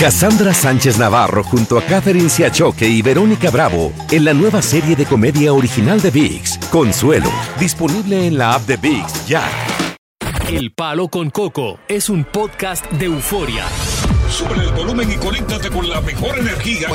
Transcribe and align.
Cassandra 0.00 0.54
Sánchez 0.54 0.96
Navarro 0.96 1.44
junto 1.44 1.76
a 1.76 1.82
Catherine 1.82 2.30
Siachoque 2.30 2.88
y 2.88 3.02
Verónica 3.02 3.50
Bravo 3.50 3.92
en 4.10 4.24
la 4.24 4.32
nueva 4.32 4.62
serie 4.62 4.96
de 4.96 5.04
comedia 5.04 5.52
original 5.52 6.00
de 6.00 6.10
VIX, 6.10 6.56
Consuelo, 6.70 7.30
disponible 7.58 8.26
en 8.26 8.38
la 8.38 8.54
app 8.54 8.62
de 8.62 8.78
VIX 8.78 9.26
ya. 9.26 9.46
El 10.48 10.72
Palo 10.72 11.08
con 11.08 11.28
Coco 11.28 11.80
es 11.86 12.08
un 12.08 12.24
podcast 12.24 12.90
de 12.92 13.04
euforia. 13.04 13.66
Sube 14.30 14.54
el 14.54 14.72
volumen 14.72 15.12
y 15.12 15.16
conéctate 15.16 15.68
con 15.68 15.86
la 15.86 16.00
mejor 16.00 16.38
energía. 16.38 16.88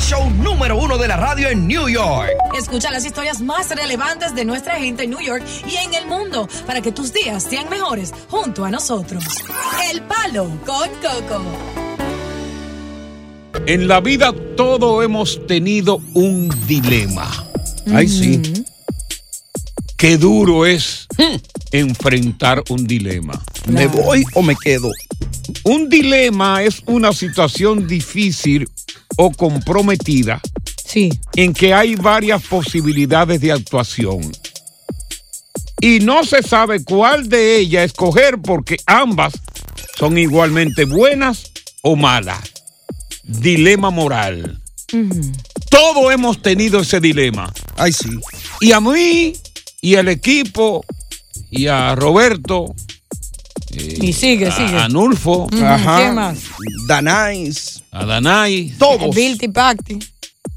Show 0.00 0.30
número 0.42 0.78
uno 0.78 0.96
de 0.96 1.06
la 1.06 1.18
radio 1.18 1.50
en 1.50 1.68
New 1.68 1.86
York. 1.90 2.30
Escucha 2.56 2.90
las 2.90 3.04
historias 3.04 3.42
más 3.42 3.68
relevantes 3.76 4.34
de 4.34 4.46
nuestra 4.46 4.76
gente 4.76 5.04
en 5.04 5.10
New 5.10 5.20
York 5.20 5.44
y 5.66 5.76
en 5.76 5.92
el 5.92 6.06
mundo 6.06 6.48
para 6.66 6.80
que 6.80 6.92
tus 6.92 7.12
días 7.12 7.42
sean 7.42 7.68
mejores 7.68 8.14
junto 8.30 8.64
a 8.64 8.70
nosotros. 8.70 9.22
El 9.92 10.00
Palo 10.00 10.48
con 10.64 10.88
Coco. 11.02 11.77
En 13.68 13.86
la 13.86 14.00
vida 14.00 14.32
todo 14.56 15.02
hemos 15.02 15.46
tenido 15.46 16.00
un 16.14 16.48
dilema. 16.66 17.30
Ay, 17.92 18.08
sí. 18.08 18.40
Qué 19.98 20.16
duro 20.16 20.64
es 20.64 21.06
enfrentar 21.70 22.64
un 22.70 22.86
dilema. 22.86 23.38
¿Me 23.66 23.86
voy 23.86 24.24
o 24.32 24.40
me 24.40 24.56
quedo? 24.56 24.90
Un 25.64 25.90
dilema 25.90 26.62
es 26.62 26.80
una 26.86 27.12
situación 27.12 27.86
difícil 27.86 28.66
o 29.18 29.30
comprometida 29.32 30.40
Sí. 30.86 31.10
en 31.36 31.52
que 31.52 31.74
hay 31.74 31.94
varias 31.94 32.42
posibilidades 32.44 33.38
de 33.42 33.52
actuación. 33.52 34.32
Y 35.78 36.00
no 36.00 36.24
se 36.24 36.42
sabe 36.42 36.82
cuál 36.84 37.28
de 37.28 37.58
ellas 37.58 37.84
escoger 37.84 38.38
porque 38.38 38.78
ambas 38.86 39.34
son 39.98 40.16
igualmente 40.16 40.86
buenas 40.86 41.52
o 41.82 41.96
malas. 41.96 42.40
Dilema 43.28 43.90
moral. 43.90 44.58
Todos 45.70 46.12
hemos 46.12 46.40
tenido 46.42 46.80
ese 46.80 46.98
dilema. 47.00 47.52
Ay, 47.76 47.92
sí. 47.92 48.08
Y 48.60 48.72
a 48.72 48.80
mí, 48.80 49.34
y 49.82 49.94
al 49.96 50.08
equipo, 50.08 50.84
y 51.50 51.66
a 51.66 51.94
Roberto, 51.94 52.74
eh, 53.72 53.98
Y 54.00 54.12
sigue, 54.14 54.46
a 54.48 54.56
sigue. 54.56 54.78
Anulfo, 54.78 55.46
Ajá. 55.62 55.98
¿Qué 56.08 56.12
más? 56.12 56.38
Danais. 56.86 57.82
a 57.90 58.04
Danay, 58.06 58.70
Todos. 58.78 59.14
Bilty 59.14 59.48
Pacti. 59.48 59.98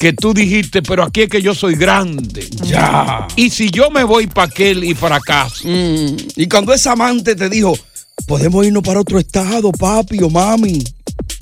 que 0.00 0.14
tú 0.14 0.32
dijiste, 0.32 0.80
pero 0.80 1.02
aquí 1.04 1.20
es 1.20 1.28
que 1.28 1.42
yo 1.42 1.54
soy 1.54 1.74
grande. 1.74 2.48
Ya. 2.64 3.28
Y 3.36 3.50
si 3.50 3.68
yo 3.70 3.90
me 3.90 4.02
voy 4.02 4.26
para 4.26 4.46
aquel 4.50 4.82
y 4.82 4.94
para 4.94 5.16
acá, 5.16 5.46
Mm. 5.62 6.16
Y 6.36 6.48
cuando 6.48 6.72
esa 6.72 6.92
amante 6.92 7.34
te 7.36 7.50
dijo, 7.50 7.76
podemos 8.26 8.64
irnos 8.66 8.82
para 8.82 9.00
otro 9.00 9.18
estado, 9.18 9.70
papi 9.72 10.22
o 10.22 10.30
mami. 10.30 10.82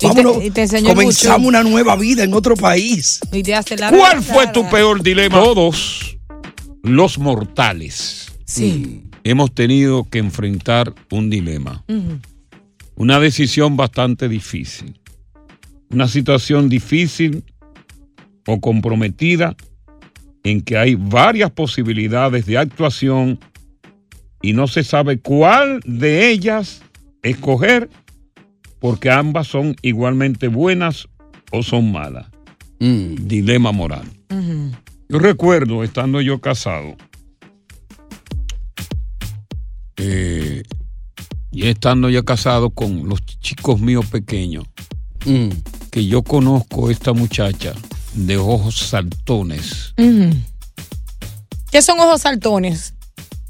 Vámonos, 0.03 0.43
y 0.43 0.51
te 0.51 0.63
enseñó 0.63 0.89
comenzamos 0.89 1.39
mucho. 1.39 1.47
una 1.47 1.63
nueva 1.63 1.95
vida 1.95 2.25
en 2.25 2.33
otro 2.33 2.55
país. 2.57 3.21
Y 3.31 3.43
te 3.43 3.55
hace 3.55 3.77
la 3.77 3.91
¿cuál 3.91 4.21
fue 4.21 4.47
tu 4.47 4.69
peor 4.69 5.01
dilema? 5.01 5.37
Todos 5.41 6.17
los 6.83 7.17
mortales 7.17 8.27
Sí. 8.45 9.03
hemos 9.23 9.53
tenido 9.55 10.05
que 10.09 10.17
enfrentar 10.19 10.93
un 11.11 11.29
dilema. 11.29 11.85
Una 12.95 13.19
decisión 13.21 13.77
bastante 13.77 14.27
difícil. 14.27 14.99
Una 15.91 16.09
situación 16.09 16.67
difícil 16.67 17.43
o 18.49 18.59
comprometida 18.59 19.55
en 20.43 20.61
que 20.61 20.77
hay 20.77 20.95
varias 20.95 21.51
posibilidades 21.51 22.45
de 22.45 22.57
actuación 22.57 23.39
y 24.41 24.53
no 24.53 24.67
se 24.67 24.83
sabe 24.83 25.19
cuál 25.19 25.81
de 25.85 26.29
ellas 26.31 26.81
escoger 27.21 27.89
porque 28.79 29.11
ambas 29.11 29.47
son 29.47 29.75
igualmente 29.81 30.47
buenas 30.47 31.07
o 31.51 31.61
son 31.63 31.91
malas. 31.91 32.27
Dilema 32.79 33.71
moral. 33.73 34.07
Yo 35.09 35.19
recuerdo, 35.19 35.83
estando 35.83 36.21
yo 36.21 36.39
casado, 36.39 36.95
eh, 39.97 40.63
y 41.51 41.67
estando 41.67 42.09
yo 42.09 42.23
casado 42.23 42.69
con 42.69 43.09
los 43.09 43.21
chicos 43.25 43.81
míos 43.81 44.05
pequeños, 44.05 44.65
Mm. 45.25 45.49
que 45.91 46.05
yo 46.05 46.23
conozco 46.23 46.89
esta 46.89 47.11
muchacha 47.11 47.73
de 48.13 48.37
ojos 48.37 48.75
saltones, 48.77 49.93
¿Qué 51.71 51.81
son 51.81 51.99
ojos 51.99 52.21
saltones? 52.21 52.93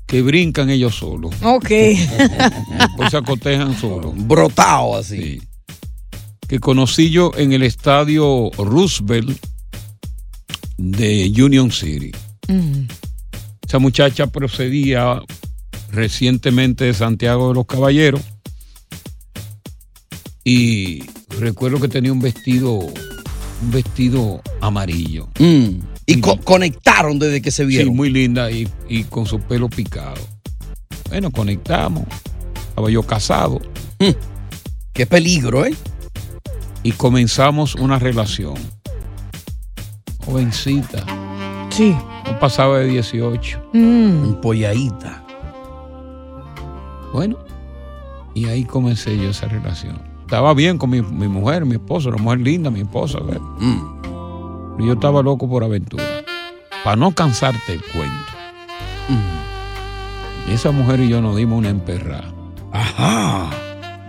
que 0.05 0.21
brincan 0.23 0.69
ellos 0.71 0.95
solos, 0.95 1.33
Ok. 1.43 1.67
pues 2.97 3.11
se 3.11 3.17
acotejan 3.17 3.79
solos. 3.79 4.13
Brotado 4.15 4.97
así. 4.97 5.21
Sí. 5.39 5.41
Que 6.47 6.59
conocí 6.59 7.11
yo 7.11 7.31
en 7.37 7.53
el 7.53 7.61
estadio 7.61 8.49
Roosevelt 8.57 9.39
de 10.77 11.31
Union 11.39 11.71
City. 11.71 12.11
Esa 13.67 13.77
muchacha 13.77 14.25
procedía 14.27 15.21
recientemente 15.91 16.85
de 16.85 16.93
Santiago 16.95 17.49
de 17.49 17.53
los 17.53 17.67
Caballeros 17.67 18.21
y 20.43 21.03
recuerdo 21.37 21.79
que 21.79 21.87
tenía 21.87 22.11
un 22.11 22.19
vestido, 22.19 22.79
vestido 23.61 24.41
amarillo. 24.61 25.27
Mm. 25.39 25.79
Y 26.05 26.21
co- 26.21 26.39
conectaron 26.41 27.19
desde 27.19 27.41
que 27.41 27.51
se 27.51 27.63
Sí, 27.63 27.67
vieron. 27.69 27.95
muy 27.95 28.09
linda 28.09 28.49
y, 28.51 28.67
y 28.87 29.03
con 29.03 29.25
su 29.25 29.39
pelo 29.39 29.69
picado. 29.69 30.15
Bueno, 31.09 31.31
conectamos. 31.31 32.03
Estaba 32.69 32.89
yo 32.89 33.03
casado. 33.03 33.59
Qué 34.93 35.05
peligro, 35.05 35.65
¿eh? 35.65 35.73
Y 36.83 36.93
comenzamos 36.93 37.75
una 37.75 37.99
relación. 37.99 38.55
Jovencita. 40.25 41.05
Sí. 41.69 41.95
No 42.25 42.39
pasaba 42.39 42.79
de 42.79 42.87
18. 42.87 43.69
Mm. 43.73 44.23
Empolladita. 44.25 45.25
Bueno, 47.13 47.37
y 48.35 48.45
ahí 48.45 48.63
comencé 48.65 49.17
yo 49.17 49.29
esa 49.29 49.47
relación. 49.47 50.01
Estaba 50.29 50.53
bien 50.53 50.77
con 50.77 50.91
mi, 50.91 51.01
mi 51.01 51.27
mujer, 51.27 51.65
mi 51.65 51.73
esposa, 51.73 52.09
una 52.09 52.19
mujer 52.21 52.41
linda, 52.41 52.69
mi 52.69 52.81
esposa. 52.81 53.17
Mm. 53.17 54.01
Pero 54.75 54.85
yo 54.85 54.93
estaba 54.93 55.23
loco 55.23 55.49
por 55.49 55.63
aventura. 55.63 56.03
Para 56.83 56.95
no 56.95 57.09
cansarte 57.15 57.73
el 57.73 57.81
cuento. 57.81 58.31
Mm. 59.07 60.51
Esa 60.51 60.69
mujer 60.69 60.99
y 60.99 61.09
yo 61.09 61.19
nos 61.19 61.35
dimos 61.35 61.57
una 61.57 61.69
emperrada. 61.69 62.31
Ajá. 62.71 63.49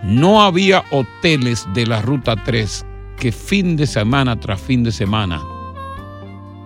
No 0.03 0.43
había 0.43 0.83
hoteles 0.91 1.67
de 1.73 1.87
la 1.87 2.03
Ruta 2.03 2.35
3 2.35 2.85
que 3.17 3.31
fin 3.31 3.75
de 3.75 3.87
semana 3.87 4.39
tras 4.39 4.61
fin 4.61 4.83
de 4.83 4.91
semana 4.91 5.41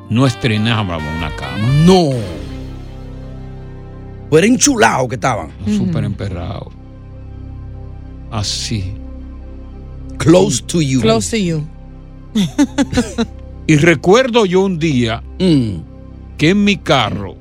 no 0.09 0.27
estrenábamos 0.27 1.01
una 1.17 1.33
cama. 1.33 1.65
No. 1.85 2.09
Pues 4.29 4.43
era 4.43 4.51
enchulado 4.51 5.07
que 5.07 5.15
estaban. 5.15 5.47
Súper 5.65 6.03
emperrado. 6.03 6.73
Así. 8.31 8.94
Close 10.17 10.63
to 10.67 10.81
you. 10.81 11.01
Close 11.01 11.29
to 11.31 11.37
you. 11.43 11.67
Y 13.67 13.77
recuerdo 13.77 14.45
yo 14.45 14.61
un 14.61 14.77
día 14.77 15.23
Mm. 15.39 15.77
que 16.37 16.49
en 16.51 16.63
mi 16.63 16.77
carro 16.77 17.35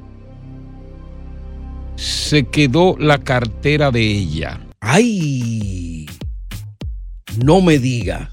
se 1.96 2.44
quedó 2.46 2.96
la 2.98 3.18
cartera 3.18 3.90
de 3.90 4.00
ella. 4.02 4.60
Ay. 4.80 6.06
No 7.44 7.60
me 7.60 7.78
diga. 7.78 8.30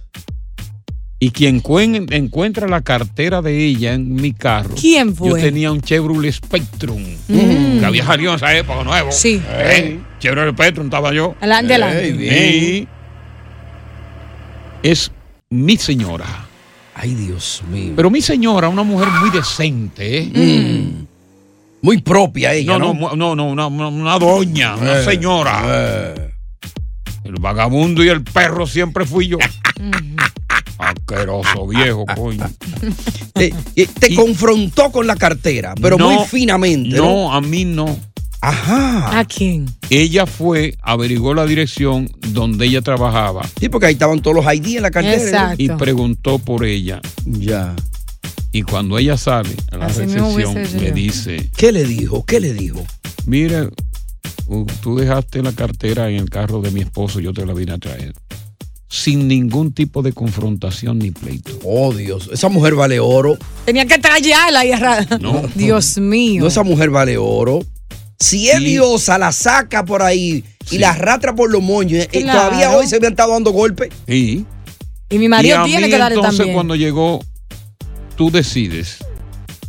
Y 1.19 1.29
quien 1.31 1.61
cuen- 1.61 2.11
encuentra 2.11 2.67
la 2.67 2.81
cartera 2.81 3.41
de 3.43 3.63
ella 3.65 3.93
en 3.93 4.15
mi 4.15 4.33
carro. 4.33 4.73
¿Quién 4.79 5.15
fue? 5.15 5.29
Yo 5.29 5.35
tenía 5.35 5.71
un 5.71 5.81
Chevrolet 5.81 6.31
Spectrum. 6.33 7.03
Mm. 7.27 7.79
Que 7.79 7.85
había 7.85 8.05
salido 8.05 8.31
en 8.31 8.37
esa 8.37 8.55
época 8.57 8.83
nuevo. 8.83 9.11
Sí. 9.11 9.39
Eh, 9.49 9.99
Chevrolet 10.19 10.53
Spectrum 10.55 10.87
estaba 10.87 11.13
yo. 11.13 11.35
Adelante, 11.39 11.73
adelante. 11.75 12.11
Bien. 12.13 12.33
Y 12.33 12.87
es 14.83 15.11
mi 15.49 15.77
señora. 15.77 16.47
Ay, 16.95 17.13
Dios 17.15 17.63
mío. 17.71 17.93
Pero 17.95 18.09
mi 18.09 18.21
señora, 18.21 18.69
una 18.69 18.83
mujer 18.83 19.07
muy 19.19 19.29
decente. 19.29 20.19
¿eh? 20.19 20.31
Mm. 20.33 21.05
Muy 21.81 22.01
propia 22.01 22.53
ella, 22.53 22.77
No, 22.77 22.93
¿no? 22.93 23.15
no, 23.15 23.35
no, 23.35 23.55
no, 23.55 23.67
una, 23.69 24.19
doña, 24.19 24.75
una 24.75 24.99
Eh, 24.99 25.03
señora. 25.05 25.61
eh. 25.65 26.31
El 27.23 27.33
vagabundo 27.39 28.03
y 28.03 28.09
el 28.09 28.23
perro 28.23 28.67
siempre 28.67 29.05
fui 29.05 29.27
yo. 29.27 29.37
Asqueroso 30.77 31.67
viejo, 31.67 32.05
coño. 32.15 32.49
Te, 33.33 33.53
eh, 33.75 33.87
te 33.99 34.11
Y- 34.11 34.15
confrontó 34.15 34.91
con 34.91 35.05
la 35.07 35.15
cartera, 35.15 35.73
pero 35.79 35.97
No, 35.97 36.09
muy 36.11 36.25
finamente. 36.25 36.95
No, 36.97 37.31
a 37.33 37.39
mí 37.41 37.65
no. 37.65 37.97
Ajá. 38.41 39.19
¿A 39.19 39.25
quién? 39.25 39.67
Ella 39.89 40.25
fue, 40.25 40.75
averiguó 40.81 41.33
la 41.33 41.45
dirección 41.45 42.09
donde 42.29 42.65
ella 42.65 42.81
trabajaba 42.81 43.47
Sí, 43.59 43.69
porque 43.69 43.85
ahí 43.87 43.93
estaban 43.93 44.21
todos 44.21 44.43
los 44.43 44.53
ID 44.53 44.77
en 44.77 44.81
la 44.83 44.91
cartera. 44.91 45.15
Exacto. 45.15 45.61
y 45.63 45.69
preguntó 45.69 46.39
por 46.39 46.65
ella. 46.65 47.01
Ya. 47.25 47.75
Y 48.51 48.63
cuando 48.63 48.97
ella 48.97 49.15
sale 49.15 49.51
a 49.71 49.77
la 49.77 49.85
Así 49.85 50.01
recepción, 50.01 50.55
le 50.81 50.87
yo. 50.89 50.93
dice, 50.93 51.49
¿Qué 51.55 51.71
le 51.71 51.85
dijo? 51.85 52.25
¿Qué 52.25 52.39
le 52.39 52.53
dijo? 52.53 52.85
mire, 53.27 53.69
u- 54.47 54.65
tú 54.81 54.97
dejaste 54.97 55.43
la 55.43 55.51
cartera 55.53 56.09
en 56.09 56.15
el 56.15 56.29
carro 56.29 56.59
de 56.61 56.71
mi 56.71 56.81
esposo, 56.81 57.19
yo 57.19 57.33
te 57.33 57.45
la 57.45 57.53
vine 57.53 57.73
a 57.73 57.77
traer. 57.77 58.13
Sin 58.89 59.27
ningún 59.29 59.71
tipo 59.71 60.01
de 60.01 60.11
confrontación 60.11 60.99
ni 60.99 61.11
pleito. 61.11 61.57
Oh, 61.63 61.93
Dios. 61.93 62.29
Esa 62.33 62.49
mujer 62.49 62.75
vale 62.75 62.99
oro. 62.99 63.37
Tenía 63.65 63.85
que 63.85 63.99
tallarla 63.99 64.65
y 64.65 64.71
arra- 64.73 65.05
No. 65.21 65.43
Dios 65.55 65.97
mío. 65.97 66.41
No, 66.41 66.47
esa 66.47 66.63
mujer 66.63 66.89
vale 66.89 67.17
oro. 67.17 67.61
Si 68.21 68.49
es 68.49 68.57
Sí. 68.59 68.65
diosa, 68.65 69.17
la 69.17 69.31
saca 69.31 69.83
por 69.83 70.01
ahí 70.03 70.43
Sí. 70.65 70.75
y 70.75 70.79
la 70.79 70.91
arrastra 70.91 71.33
por 71.35 71.51
los 71.51 71.61
moños. 71.61 72.05
y 72.11 72.21
Claro. 72.23 72.39
todavía 72.41 72.71
hoy 72.71 72.87
se 72.87 72.95
habían 72.97 73.13
estado 73.13 73.33
dando 73.33 73.51
golpes. 73.51 73.89
Y, 74.07 74.45
Y 75.09 75.17
mi 75.17 75.25
y 75.25 75.27
marido 75.27 75.59
a 75.59 75.65
tiene 75.65 75.87
mí 75.87 75.91
que 75.91 75.97
darle 75.97 76.15
entonces 76.15 76.37
también. 76.37 76.55
cuando 76.55 76.75
llegó, 76.75 77.19
tú 78.15 78.29
decides, 78.31 78.97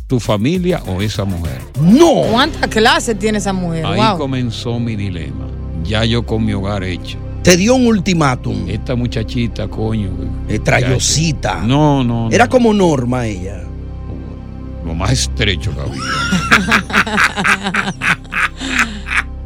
tu 0.07 0.19
familia 0.19 0.83
o 0.85 1.01
esa 1.01 1.25
mujer. 1.25 1.59
No. 1.81 2.21
¿Cuántas 2.31 2.67
clases 2.69 3.17
tiene 3.17 3.39
esa 3.39 3.53
mujer? 3.53 3.85
Ahí 3.85 3.97
wow. 3.99 4.17
comenzó 4.19 4.79
mi 4.79 4.95
dilema. 4.95 5.47
Ya 5.83 6.05
yo 6.05 6.23
con 6.25 6.45
mi 6.45 6.53
hogar 6.53 6.83
hecho. 6.83 7.17
Te 7.41 7.57
dio 7.57 7.75
un 7.75 7.87
ultimátum. 7.87 8.69
Esta 8.69 8.95
muchachita, 8.95 9.67
coño. 9.67 10.11
Eh, 10.47 10.59
trayosita. 10.59 11.61
No, 11.61 12.03
no. 12.03 12.29
Era 12.31 12.45
no. 12.45 12.49
como 12.51 12.73
Norma 12.73 13.25
ella. 13.25 13.63
lo 14.85 14.93
más 14.93 15.11
estrecho 15.11 15.71
que 15.73 15.79
había. 15.81 16.01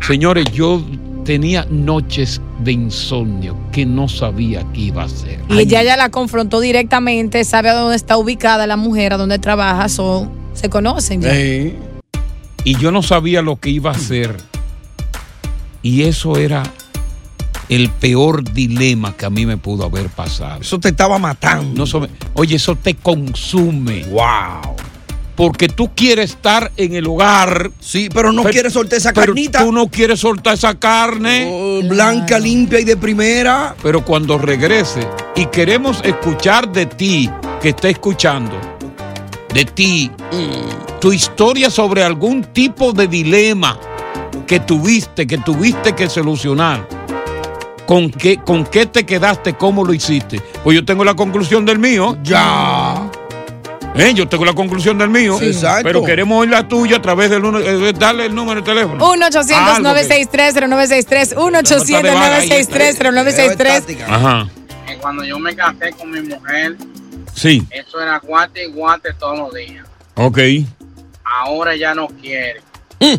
Señores, 0.07 0.45
yo 0.53 0.81
tenía 1.25 1.67
noches 1.69 2.39
de 2.63 2.71
insomnio 2.71 3.57
que 3.73 3.85
no 3.85 4.07
sabía 4.07 4.65
qué 4.73 4.79
iba 4.79 5.01
a 5.01 5.05
hacer. 5.05 5.41
Y 5.49 5.59
ella 5.59 5.83
ya 5.83 5.97
la 5.97 6.07
confrontó 6.07 6.61
directamente, 6.61 7.43
sabe 7.43 7.67
a 7.67 7.73
dónde 7.73 7.97
está 7.97 8.15
ubicada 8.15 8.65
la 8.67 8.77
mujer, 8.77 9.11
a 9.11 9.17
dónde 9.17 9.37
trabaja, 9.37 9.89
son, 9.89 10.31
se 10.53 10.69
conocen 10.69 11.23
ya. 11.23 11.35
Eh. 11.35 11.77
Y 12.63 12.77
yo 12.77 12.93
no 12.93 13.03
sabía 13.03 13.41
lo 13.41 13.57
que 13.57 13.69
iba 13.69 13.91
a 13.91 13.95
hacer. 13.95 14.37
Y 15.81 16.03
eso 16.03 16.37
era 16.37 16.63
el 17.67 17.89
peor 17.89 18.49
dilema 18.49 19.17
que 19.17 19.25
a 19.25 19.29
mí 19.29 19.45
me 19.45 19.57
pudo 19.57 19.83
haber 19.83 20.07
pasado. 20.07 20.61
Eso 20.61 20.79
te 20.79 20.87
estaba 20.87 21.19
matando. 21.19 21.85
No 21.85 22.07
oye, 22.33 22.55
eso 22.55 22.77
te 22.77 22.95
consume. 22.95 24.05
Wow. 24.05 24.77
Porque 25.37 25.69
tú 25.69 25.91
quieres 25.95 26.31
estar 26.31 26.71
en 26.77 26.95
el 26.95 27.05
hogar. 27.07 27.69
Sí, 27.79 28.09
pero 28.13 28.33
no 28.33 28.41
Pero- 28.41 28.51
quieres 28.53 28.73
soltar 28.73 28.97
esa 28.97 29.13
pero 29.13 29.27
carnita. 29.27 29.59
Tú 29.63 29.71
no 29.71 29.87
quieres 29.87 30.19
soltar 30.19 30.55
esa 30.55 30.73
carne. 30.77 31.47
Oh, 31.49 31.87
Blanca, 31.87 32.39
limpia 32.39 32.79
y 32.79 32.83
de 32.83 32.97
primera. 32.97 33.75
Pero 33.83 34.03
cuando 34.03 34.39
regrese 34.39 35.07
y 35.35 35.45
queremos 35.45 36.01
escuchar 36.03 36.69
de 36.71 36.87
ti 36.87 37.29
que 37.61 37.69
está 37.69 37.87
escuchando, 37.87 38.59
de 39.53 39.63
ti, 39.65 40.11
tu 40.99 41.13
historia 41.13 41.69
sobre 41.69 42.03
algún 42.03 42.43
tipo 42.45 42.91
de 42.91 43.07
dilema 43.07 43.79
que 44.47 44.59
tuviste, 44.59 45.27
que 45.27 45.37
tuviste 45.37 45.93
que 45.93 46.09
solucionar. 46.09 46.87
¿Con 47.85 48.09
qué, 48.09 48.37
¿Con 48.37 48.65
qué 48.65 48.85
te 48.85 49.05
quedaste? 49.05 49.53
¿Cómo 49.53 49.85
lo 49.85 49.93
hiciste? 49.93 50.41
Pues 50.63 50.75
yo 50.75 50.83
tengo 50.83 51.05
la 51.05 51.13
conclusión 51.15 51.63
del 51.63 51.79
mío. 51.79 52.17
Ya. 52.21 52.76
¿Eh? 53.99 54.13
Yo 54.13 54.27
tengo 54.27 54.45
la 54.45 54.53
conclusión 54.53 54.97
del 54.97 55.09
mío. 55.09 55.37
Sí. 55.39 55.47
Exacto. 55.47 55.83
Pero 55.83 56.03
queremos 56.03 56.41
oír 56.41 56.49
la 56.51 56.67
tuya 56.67 56.97
a 56.97 57.01
través 57.01 57.29
del 57.29 57.43
uno. 57.45 57.59
eh, 57.59 57.93
Dale 57.97 58.25
el 58.25 58.35
número 58.35 58.61
de 58.61 58.65
teléfono. 58.65 59.03
1-800-963-0963. 59.15 61.35
1-800-963-0963. 61.35 64.01
Ajá. 64.07 64.47
que 64.85 64.97
cuando 64.97 65.23
yo 65.23 65.39
me 65.39 65.55
casé 65.55 65.91
con 65.93 66.11
mi 66.11 66.21
mujer, 66.21 66.75
Sí. 67.33 67.65
eso 67.69 68.01
era 68.01 68.19
guate 68.19 68.65
y 68.65 68.71
guate 68.71 69.13
todos 69.13 69.37
los 69.37 69.53
días. 69.53 69.85
Ok. 70.15 70.39
Ahora 71.23 71.75
ya 71.75 71.93
no 71.93 72.07
quiere. 72.07 72.61
Mm. 72.99 73.15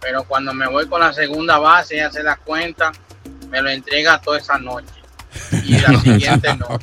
Pero 0.00 0.24
cuando 0.24 0.54
me 0.54 0.66
voy 0.68 0.86
con 0.86 1.00
la 1.00 1.12
segunda 1.12 1.58
base, 1.58 1.96
ella 1.96 2.10
se 2.10 2.22
da 2.22 2.36
cuenta, 2.36 2.92
me 3.50 3.60
lo 3.60 3.68
entrega 3.68 4.20
toda 4.20 4.38
esa 4.38 4.58
noche. 4.58 4.86
Y 5.64 5.78
la 5.78 6.00
siguiente 6.02 6.54
no. 6.56 6.78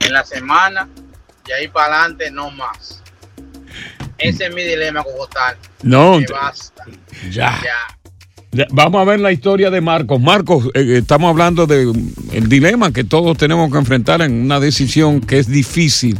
En 0.00 0.12
la 0.12 0.24
semana, 0.24 0.88
y 1.48 1.52
ahí 1.52 1.68
para 1.68 2.00
adelante, 2.00 2.30
no 2.30 2.50
más. 2.50 3.02
Ese 4.18 4.46
es 4.46 4.54
mi 4.54 4.62
dilema 4.62 5.02
como 5.02 5.26
tal. 5.26 5.56
No, 5.82 6.18
Que 6.18 6.32
basta. 6.32 6.84
ya. 7.30 7.60
Ya. 7.62 8.66
Vamos 8.70 9.02
a 9.02 9.04
ver 9.04 9.20
la 9.20 9.32
historia 9.32 9.70
de 9.70 9.82
Marcos. 9.82 10.18
Marcos, 10.18 10.70
eh, 10.74 10.94
estamos 10.98 11.28
hablando 11.28 11.66
de 11.66 11.86
um, 11.88 12.10
el 12.32 12.48
dilema 12.48 12.90
que 12.90 13.04
todos 13.04 13.36
tenemos 13.36 13.70
que 13.70 13.76
enfrentar 13.76 14.22
en 14.22 14.32
una 14.32 14.58
decisión 14.60 15.20
que 15.20 15.38
es 15.38 15.46
difícil. 15.46 16.18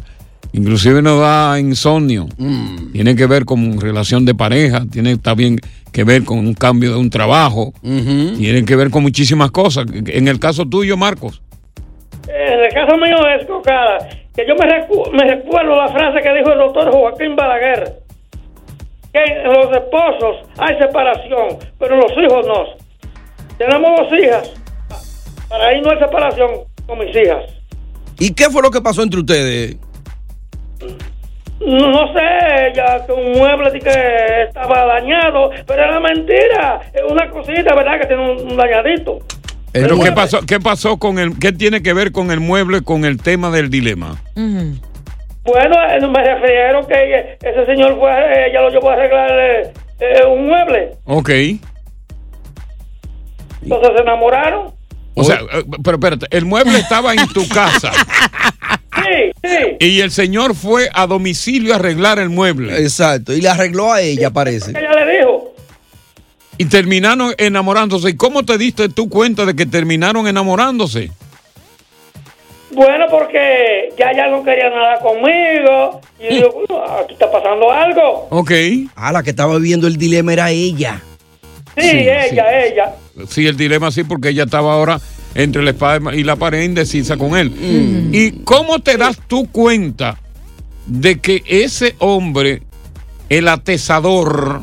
Inclusive 0.52 1.00
nos 1.00 1.21
da 1.21 1.59
insomnio. 1.59 2.28
Mm. 2.37 2.92
Tiene 2.92 3.16
que 3.16 3.26
ver 3.26 3.47
con 3.47 3.80
relación 3.80 4.26
de 4.26 4.35
pareja, 4.35 4.85
tiene 4.90 5.16
también 5.16 5.59
que 5.92 6.04
ver 6.04 6.25
con 6.25 6.38
un 6.38 6.52
cambio 6.52 6.92
de 6.92 6.99
un 6.99 7.09
trabajo, 7.09 7.73
tiene 7.83 8.64
que 8.66 8.76
ver 8.76 8.90
con 8.90 9.02
muchísimas 9.02 9.50
cosas. 9.50 9.87
En 9.90 10.28
el 10.28 10.38
caso 10.38 10.66
tuyo, 10.66 10.97
Marcos. 10.99 11.40
En 12.28 12.61
el 12.64 12.75
caso 12.75 12.97
mío 12.99 13.16
es 13.40 13.47
Cocada, 13.47 13.99
que 14.37 14.47
yo 14.47 14.55
me, 14.55 14.66
recu- 14.66 15.11
me 15.12 15.25
recuerdo 15.25 15.75
la 15.76 15.88
frase 15.88 16.21
que 16.21 16.35
dijo 16.35 16.52
el 16.52 16.59
doctor 16.59 16.90
Joaquín 16.93 17.35
Balaguer, 17.35 17.95
que 19.12 19.25
en 19.25 19.45
los 19.52 19.73
esposos 19.73 20.47
hay 20.59 20.78
separación, 20.78 21.59
pero 21.78 21.95
en 21.95 22.00
los 22.00 22.12
hijos 22.12 22.47
no. 22.47 22.64
Tenemos 23.57 23.90
dos 24.11 24.21
hijas, 24.21 24.52
para 25.49 25.69
ahí 25.69 25.81
no 25.81 25.90
hay 25.90 25.99
separación 25.99 26.50
con 26.87 26.99
mis 26.99 27.16
hijas. 27.16 27.45
¿Y 28.19 28.35
qué 28.35 28.45
fue 28.50 28.61
lo 28.62 28.71
que 28.71 28.81
pasó 28.81 29.02
entre 29.02 29.21
ustedes? 29.21 29.76
No, 31.59 31.90
no 31.90 32.12
sé, 32.12 32.73
ya 32.75 33.07
que 33.07 33.12
un 33.12 33.33
mueble 33.33 33.73
que 33.81 34.43
estaba 34.47 34.85
dañado, 34.85 35.50
pero 35.66 35.83
era 35.83 35.99
mentira. 36.00 36.81
Es 36.93 37.02
una 37.11 37.31
cosita, 37.31 37.75
¿verdad? 37.75 37.99
Que 37.99 38.07
tiene 38.07 38.31
un, 38.31 38.50
un 38.50 38.57
dañadito. 38.59 39.19
Pero 39.80 40.00
¿qué 40.00 40.12
pasó, 40.12 40.40
¿qué 40.47 40.61
pasó 40.61 40.99
con 40.99 41.18
el, 41.18 41.38
qué 41.38 41.52
tiene 41.52 41.83
que 41.83 41.92
ver 41.92 42.12
con 42.12 42.30
el 42.30 42.40
mueble 42.40 42.83
con 42.83 43.04
el 43.04 43.18
tema 43.21 43.50
del 43.50 43.71
dilema? 43.71 44.21
Bueno, 44.35 45.76
eh, 45.90 46.06
me 46.09 46.25
refiero 46.25 46.87
que 46.87 47.38
ese 47.40 47.66
señor 47.66 47.99
fue, 47.99 48.11
eh, 48.11 48.52
ya 48.52 48.61
lo 48.61 48.71
llevó 48.71 48.90
a 48.90 48.95
arreglar 48.95 49.30
eh, 49.30 49.73
eh, 50.00 50.26
un 50.26 50.47
mueble. 50.47 50.90
Ok. 51.04 51.30
Entonces 53.62 53.90
se 53.97 54.02
enamoraron. 54.02 54.73
O 55.14 55.25
sea, 55.25 55.37
eh, 55.37 55.64
pero 55.83 55.97
espérate, 55.97 56.26
el 56.30 56.45
mueble 56.45 56.78
estaba 56.78 57.14
en 57.14 57.26
tu 57.28 57.49
casa 57.49 57.90
Sí, 58.97 59.33
sí. 59.42 59.76
y 59.80 60.00
el 60.00 60.11
señor 60.11 60.54
fue 60.54 60.90
a 60.92 61.06
domicilio 61.06 61.73
a 61.73 61.76
arreglar 61.76 62.18
el 62.18 62.28
mueble. 62.28 62.83
Exacto, 62.83 63.33
y 63.33 63.40
le 63.40 63.49
arregló 63.49 63.92
a 63.92 64.00
ella, 64.02 64.30
parece. 64.30 64.73
Ella 64.73 65.04
le 65.04 65.12
dijo. 65.12 65.15
Y 66.58 66.64
terminaron 66.66 67.34
enamorándose. 67.38 68.10
¿Y 68.10 68.16
cómo 68.16 68.44
te 68.44 68.56
diste 68.58 68.88
tú 68.88 69.08
cuenta 69.08 69.44
de 69.44 69.54
que 69.54 69.66
terminaron 69.66 70.26
enamorándose? 70.26 71.10
Bueno, 72.72 73.06
porque 73.10 73.92
ya 73.98 74.14
ya 74.14 74.28
no 74.28 74.42
quería 74.42 74.70
nada 74.70 74.98
conmigo. 75.00 76.00
Y 76.18 76.25
yo 76.25 76.30
digo, 76.30 76.64
bueno, 76.68 76.84
aquí 77.02 77.12
está 77.14 77.30
pasando 77.30 77.70
algo. 77.70 78.26
Ok. 78.30 78.50
Ah, 78.94 79.12
la 79.12 79.22
que 79.22 79.30
estaba 79.30 79.56
viviendo 79.56 79.86
el 79.86 79.96
dilema 79.96 80.32
era 80.32 80.50
ella. 80.50 81.02
Sí, 81.76 81.90
ella, 81.90 82.64
ella. 82.64 82.94
Sí, 83.28 83.46
el 83.46 83.56
dilema 83.56 83.90
sí, 83.90 84.04
porque 84.04 84.30
ella 84.30 84.44
estaba 84.44 84.72
ahora 84.72 85.00
entre 85.34 85.62
la 85.62 85.70
espada 85.70 86.14
y 86.14 86.25
la 86.25 86.36
pared 86.36 86.62
indecisa 86.62 87.16
con 87.16 87.36
él. 87.36 87.52
¿Y 88.12 88.42
cómo 88.44 88.78
te 88.80 88.96
das 88.96 89.18
tú 89.26 89.48
cuenta 89.50 90.18
de 90.86 91.18
que 91.18 91.42
ese 91.46 91.94
hombre, 91.98 92.62
el 93.28 93.48
atesador, 93.48 94.62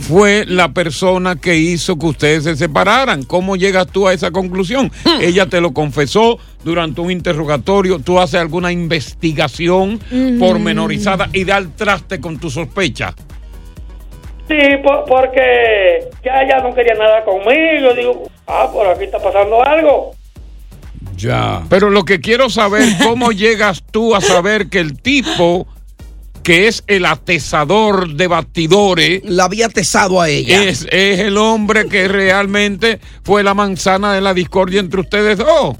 fue 0.00 0.44
la 0.46 0.72
persona 0.72 1.36
que 1.36 1.56
hizo 1.56 1.98
que 1.98 2.06
ustedes 2.06 2.44
se 2.44 2.56
separaran? 2.56 3.22
¿Cómo 3.24 3.56
llegas 3.56 3.86
tú 3.88 4.08
a 4.08 4.12
esa 4.12 4.30
conclusión? 4.30 4.90
Ella 5.20 5.46
te 5.46 5.60
lo 5.60 5.72
confesó 5.72 6.38
durante 6.64 7.00
un 7.00 7.10
interrogatorio, 7.10 7.98
tú 7.98 8.18
haces 8.18 8.40
alguna 8.40 8.72
investigación 8.72 10.00
Ujú. 10.10 10.38
pormenorizada 10.38 11.28
y 11.32 11.44
da 11.44 11.56
al 11.56 11.74
traste 11.74 12.20
con 12.20 12.38
tu 12.38 12.50
sospecha. 12.50 13.14
Sí, 14.48 14.56
po- 14.82 15.04
porque 15.06 16.08
ya 16.24 16.42
ella 16.42 16.60
no 16.62 16.74
quería 16.74 16.94
nada 16.94 17.22
conmigo. 17.24 17.92
Digo, 17.94 18.30
ah, 18.46 18.68
por 18.72 18.86
aquí 18.86 19.04
está 19.04 19.18
pasando 19.18 19.62
algo. 19.62 20.14
Ya. 21.16 21.62
Pero 21.68 21.90
lo 21.90 22.04
que 22.04 22.20
quiero 22.20 22.48
saber, 22.48 22.84
¿cómo 23.02 23.30
llegas 23.32 23.82
tú 23.90 24.14
a 24.14 24.20
saber 24.22 24.68
que 24.68 24.78
el 24.80 24.98
tipo 25.00 25.66
que 26.48 26.66
es 26.66 26.82
el 26.86 27.04
atesador 27.04 28.14
de 28.14 28.26
batidores 28.26 29.20
la 29.24 29.44
había 29.44 29.66
atesado 29.66 30.18
a 30.18 30.30
ella? 30.30 30.64
Es, 30.64 30.88
es 30.90 31.18
el 31.20 31.36
hombre 31.36 31.86
que 31.90 32.08
realmente 32.08 33.00
fue 33.22 33.42
la 33.42 33.52
manzana 33.52 34.14
de 34.14 34.22
la 34.22 34.32
discordia 34.32 34.80
entre 34.80 35.00
ustedes 35.02 35.36
dos. 35.36 35.76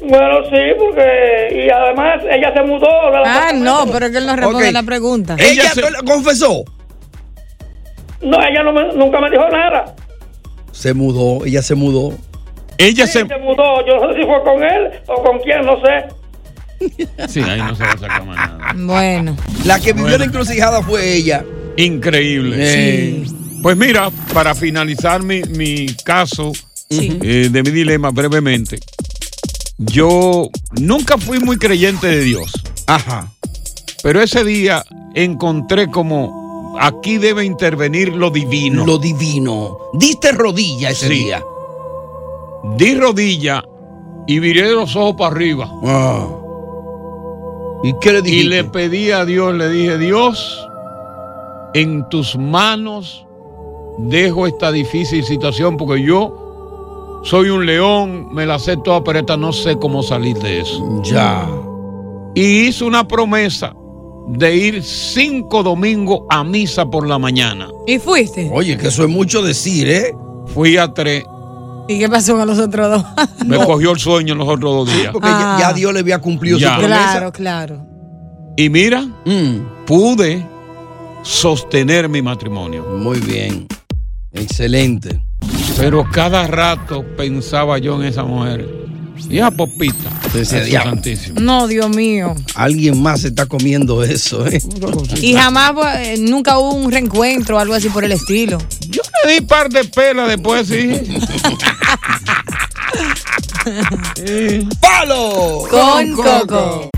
Bueno, 0.00 0.38
sí, 0.50 0.56
porque. 0.76 1.64
Y 1.64 1.70
además 1.70 2.24
ella 2.28 2.52
se 2.52 2.62
mudó. 2.64 2.88
Ah, 3.24 3.52
no, 3.54 3.86
pero 3.92 4.06
es 4.06 4.10
que 4.12 4.18
él 4.18 4.26
no 4.26 4.34
responde 4.34 4.72
la 4.72 4.82
pregunta. 4.82 5.36
¿Ella 5.38 5.70
lo 5.96 6.04
confesó? 6.04 6.64
No, 8.22 8.36
ella 8.42 8.64
no 8.64 8.72
me- 8.72 8.92
nunca 8.94 9.20
me 9.20 9.30
dijo 9.30 9.48
nada. 9.48 9.94
Se 10.72 10.92
mudó, 10.92 11.44
ella 11.46 11.62
se 11.62 11.76
mudó. 11.76 12.16
Ella 12.78 13.06
Sí, 13.06 13.12
se 13.12 13.24
mudó. 13.38 13.86
Yo 13.86 13.94
no 14.00 14.12
sé 14.12 14.18
si 14.20 14.26
fue 14.26 14.42
con 14.42 14.64
él 14.64 14.90
o 15.06 15.22
con 15.22 15.38
quién, 15.38 15.64
no 15.64 15.80
sé. 15.82 16.06
Sí, 17.28 17.40
ahí 17.40 17.60
no 17.60 17.74
se 17.76 17.82
va 17.84 17.92
a 17.92 17.98
sacar 17.98 18.24
más 18.26 18.36
nada. 18.36 18.74
Bueno. 18.76 19.36
La 19.64 19.78
que 19.78 19.92
vivió 19.92 20.16
la 20.18 20.24
encrucijada 20.24 20.82
fue 20.82 21.14
ella. 21.14 21.44
Increíble. 21.76 23.24
Sí. 23.26 23.36
Pues 23.62 23.76
mira, 23.76 24.10
para 24.32 24.54
finalizar 24.54 25.22
mi, 25.22 25.42
mi 25.42 25.86
caso 26.04 26.52
eh, 26.88 27.48
de 27.50 27.62
mi 27.62 27.70
dilema 27.70 28.10
brevemente, 28.10 28.80
yo 29.78 30.48
nunca 30.80 31.18
fui 31.18 31.38
muy 31.38 31.58
creyente 31.58 32.06
de 32.06 32.20
Dios. 32.22 32.52
Ajá. 32.86 33.30
Pero 34.02 34.22
ese 34.22 34.44
día 34.44 34.82
encontré 35.14 35.88
como 35.88 36.76
aquí 36.80 37.18
debe 37.18 37.44
intervenir 37.44 38.08
lo 38.14 38.30
divino. 38.30 38.86
Lo 38.86 38.98
divino. 38.98 39.76
Diste 39.94 40.32
rodilla 40.32 40.90
ese 40.90 41.08
Sí. 41.08 41.14
día. 41.24 41.42
Di 42.76 42.94
rodilla 42.94 43.62
y 44.26 44.38
viré 44.38 44.70
los 44.72 44.96
ojos 44.96 45.16
para 45.18 45.34
arriba. 45.34 45.70
Ah. 45.84 46.26
¿Y 47.82 47.94
qué 48.00 48.12
le 48.12 48.28
Y 48.28 48.42
le 48.44 48.64
pedí 48.64 49.10
a 49.10 49.24
Dios, 49.24 49.54
le 49.54 49.68
dije, 49.70 49.98
Dios, 49.98 50.68
en 51.74 52.08
tus 52.08 52.36
manos 52.36 53.26
dejo 53.98 54.46
esta 54.46 54.70
difícil 54.72 55.24
situación 55.24 55.76
porque 55.76 56.02
yo 56.02 57.20
soy 57.22 57.50
un 57.50 57.66
león, 57.66 58.32
me 58.32 58.46
la 58.46 58.58
sé 58.58 58.76
toda, 58.78 59.04
pero 59.04 59.18
esta 59.20 59.36
no 59.36 59.52
sé 59.52 59.76
cómo 59.76 60.02
salir 60.02 60.38
de 60.38 60.60
eso. 60.60 61.02
Ya. 61.02 61.48
Y 62.34 62.68
hice 62.68 62.84
una 62.84 63.06
promesa 63.06 63.74
de 64.28 64.54
ir 64.54 64.82
cinco 64.82 65.62
domingos 65.62 66.20
a 66.30 66.44
misa 66.44 66.88
por 66.88 67.06
la 67.06 67.18
mañana. 67.18 67.68
¿Y 67.86 67.98
fuiste? 67.98 68.50
Oye, 68.52 68.76
que 68.76 68.88
eso 68.88 69.02
es 69.04 69.10
mucho 69.10 69.42
decir, 69.42 69.88
¿eh? 69.88 70.14
Fui 70.46 70.76
a 70.76 70.92
tres, 70.92 71.24
¿Y 71.90 71.98
qué 71.98 72.08
pasó 72.08 72.36
con 72.36 72.46
los 72.46 72.58
otros 72.58 72.88
dos? 72.90 73.04
me 73.46 73.56
cogió 73.64 73.90
el 73.92 73.98
sueño 73.98 74.34
los 74.36 74.48
otros 74.48 74.86
dos 74.86 74.96
días. 74.96 75.12
Porque 75.12 75.28
ya, 75.28 75.56
ya 75.58 75.72
Dios 75.72 75.92
le 75.92 76.00
había 76.00 76.18
cumplido 76.20 76.56
Ya. 76.58 76.74
su 76.74 76.80
promesa. 76.80 77.10
Claro, 77.10 77.32
claro. 77.32 77.86
Y 78.56 78.68
mira, 78.70 79.02
Mm, 79.24 79.84
pude 79.86 80.46
sostener 81.22 82.08
mi 82.08 82.22
matrimonio. 82.22 82.84
muy 82.98 83.18
bien. 83.20 83.66
Excelente. 84.32 85.20
Pero 85.76 86.06
cada 86.12 86.46
rato 86.46 87.04
pensaba 87.16 87.78
yo 87.78 87.96
en 88.00 88.08
esa 88.08 88.22
mujer. 88.24 88.68
Y 89.28 89.40
a 89.40 89.50
Popita. 89.50 90.10
Santísimo. 90.44 91.40
No, 91.40 91.66
Dios 91.66 91.90
mío. 91.90 92.34
Alguien 92.54 93.02
más 93.02 93.24
está 93.24 93.46
comiendo 93.46 94.04
eso, 94.04 94.46
¿eh? 94.46 94.60
Y 95.20 95.34
jamás, 95.34 95.72
pues, 95.72 96.20
nunca 96.20 96.58
hubo 96.58 96.74
un 96.74 96.90
reencuentro 96.90 97.56
o 97.56 97.58
algo 97.58 97.74
así 97.74 97.88
por 97.88 98.04
el 98.04 98.12
estilo. 98.12 98.58
Yo 98.88 99.02
le 99.24 99.34
di 99.34 99.40
par 99.40 99.68
de 99.68 99.84
pelas 99.84 100.28
después, 100.28 100.68
sí. 100.68 100.90
¡Palo! 104.80 105.64
Con 105.70 106.12
Coco. 106.12 106.90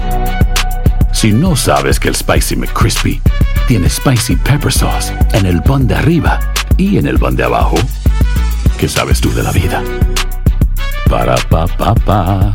Si 1.13 1.33
no 1.33 1.57
sabes 1.57 2.01
que 2.01 2.09
el 2.09 2.17
Spicy 2.17 2.57
McCrispy 2.57 3.21
tiene 3.69 3.89
Spicy 3.89 4.37
Pepper 4.37 4.73
Sauce 4.73 5.13
en 5.33 5.47
el 5.47 5.63
pan 5.63 5.87
de 5.87 5.95
arriba 5.95 6.41
y 6.77 6.99
en 6.99 7.07
el 7.07 7.19
pan 7.19 7.37
de 7.37 7.45
abajo, 7.45 7.77
¿qué 8.79 8.89
sabes 8.89 9.21
tú 9.21 9.33
de 9.33 9.43
la 9.43 9.53
vida? 9.53 9.83
Para, 11.13 12.55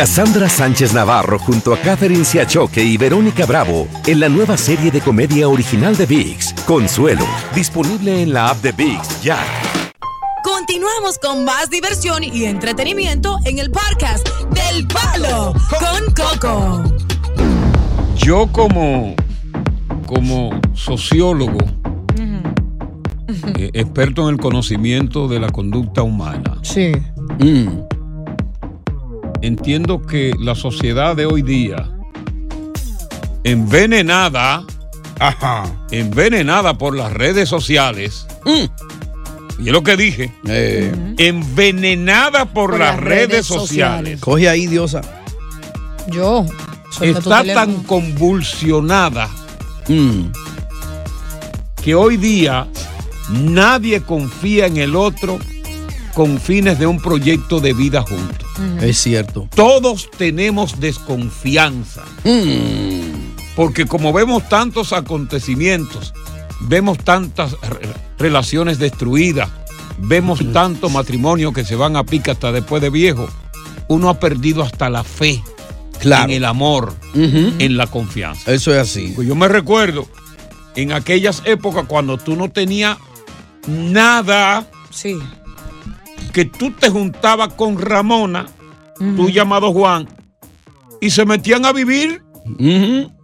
Cassandra 0.00 0.48
Sánchez 0.48 0.94
Navarro 0.94 1.36
junto 1.40 1.74
a 1.74 1.78
Catherine 1.78 2.24
Siachoque 2.24 2.80
y 2.82 2.96
Verónica 2.96 3.44
Bravo 3.44 3.88
en 4.06 4.20
la 4.20 4.28
nueva 4.28 4.56
serie 4.56 4.92
de 4.92 5.00
comedia 5.00 5.48
original 5.48 5.96
de 5.96 6.06
VIX, 6.06 6.54
Consuelo, 6.64 7.26
disponible 7.56 8.22
en 8.22 8.32
la 8.32 8.50
app 8.50 8.58
de 8.62 8.70
VIX 8.70 9.20
ya. 9.20 9.36
Continuamos 10.44 11.18
con 11.18 11.44
más 11.44 11.70
diversión 11.70 12.22
y 12.22 12.44
entretenimiento 12.44 13.38
en 13.44 13.58
el 13.58 13.72
podcast 13.72 14.28
del 14.50 14.86
Palo 14.86 15.54
con 15.68 16.14
Coco. 16.14 16.84
Yo 18.16 18.46
como, 18.52 19.16
como 20.06 20.50
sociólogo, 20.72 21.58
eh, 23.58 23.70
experto 23.74 24.28
en 24.28 24.36
el 24.36 24.40
conocimiento 24.40 25.26
de 25.26 25.40
la 25.40 25.48
conducta 25.48 26.02
humana, 26.02 26.58
Sí. 26.62 26.92
Mm, 27.40 27.68
entiendo 29.42 30.02
que 30.02 30.32
la 30.38 30.54
sociedad 30.54 31.16
de 31.16 31.26
hoy 31.26 31.42
día, 31.42 31.88
envenenada, 33.44 34.64
Ajá. 35.18 35.64
envenenada 35.90 36.76
por 36.78 36.96
las 36.96 37.12
redes 37.12 37.48
sociales, 37.48 38.26
y 39.58 39.66
es 39.66 39.72
lo 39.72 39.82
que 39.82 39.96
dije, 39.96 40.32
Eh, 40.46 40.92
envenenada 41.18 42.46
por, 42.46 42.78
las, 42.78 42.98
redes, 42.98 43.46
sociales, 43.46 44.20
Coge 44.20 44.48
ahí, 44.48 44.66
Diosa. 44.66 45.00
Yo. 46.08 46.44
Está 47.00 47.44
tan 47.44 47.82
convulsionada 47.84 49.28
Mm. 49.88 50.32
que 51.82 51.94
hoy 51.94 52.16
día 52.16 52.66
nadie 53.30 54.02
confía 54.02 54.66
en 54.66 54.76
el 54.76 54.96
otro 54.96 55.38
con 56.14 56.38
fines 56.40 56.78
de 56.78 56.86
un 56.86 57.00
proyecto 57.00 57.60
de 57.60 57.72
vida 57.72 58.02
juntos. 58.02 58.48
Es 58.80 58.98
cierto. 58.98 59.48
Todos 59.54 60.10
tenemos 60.16 60.80
desconfianza. 60.80 62.02
Porque 63.56 63.86
como 63.86 64.12
vemos 64.12 64.48
tantos 64.48 64.92
acontecimientos, 64.92 66.14
vemos 66.60 66.98
tantas 66.98 67.52
re- 67.60 67.88
relaciones 68.18 68.78
destruidas, 68.78 69.48
vemos 69.98 70.40
tantos 70.52 70.90
matrimonios 70.90 71.52
que 71.52 71.64
se 71.64 71.74
van 71.76 71.96
a 71.96 72.04
pica 72.04 72.32
hasta 72.32 72.52
después 72.52 72.80
de 72.80 72.90
viejo, 72.90 73.28
uno 73.88 74.08
ha 74.08 74.18
perdido 74.20 74.62
hasta 74.62 74.88
la 74.88 75.04
fe 75.04 75.42
Claro. 75.98 76.24
en 76.24 76.30
el 76.30 76.44
amor, 76.46 76.94
en 77.14 77.76
la 77.76 77.86
confianza. 77.86 78.50
Eso 78.52 78.72
es 78.72 78.78
así. 78.78 79.12
Pues 79.14 79.28
yo 79.28 79.34
me 79.34 79.48
recuerdo 79.48 80.06
en 80.76 80.92
aquellas 80.92 81.42
épocas 81.44 81.84
cuando 81.86 82.16
tú 82.16 82.36
no 82.36 82.50
tenías 82.50 82.96
nada, 83.66 84.66
Sí. 84.90 85.18
Que 86.32 86.44
tú 86.44 86.70
te 86.72 86.88
juntabas 86.90 87.54
con 87.54 87.80
Ramona, 87.80 88.46
tú 88.98 89.30
llamado 89.30 89.72
Juan, 89.72 90.08
y 91.00 91.10
se 91.10 91.24
metían 91.24 91.64
a 91.64 91.72
vivir, 91.72 92.22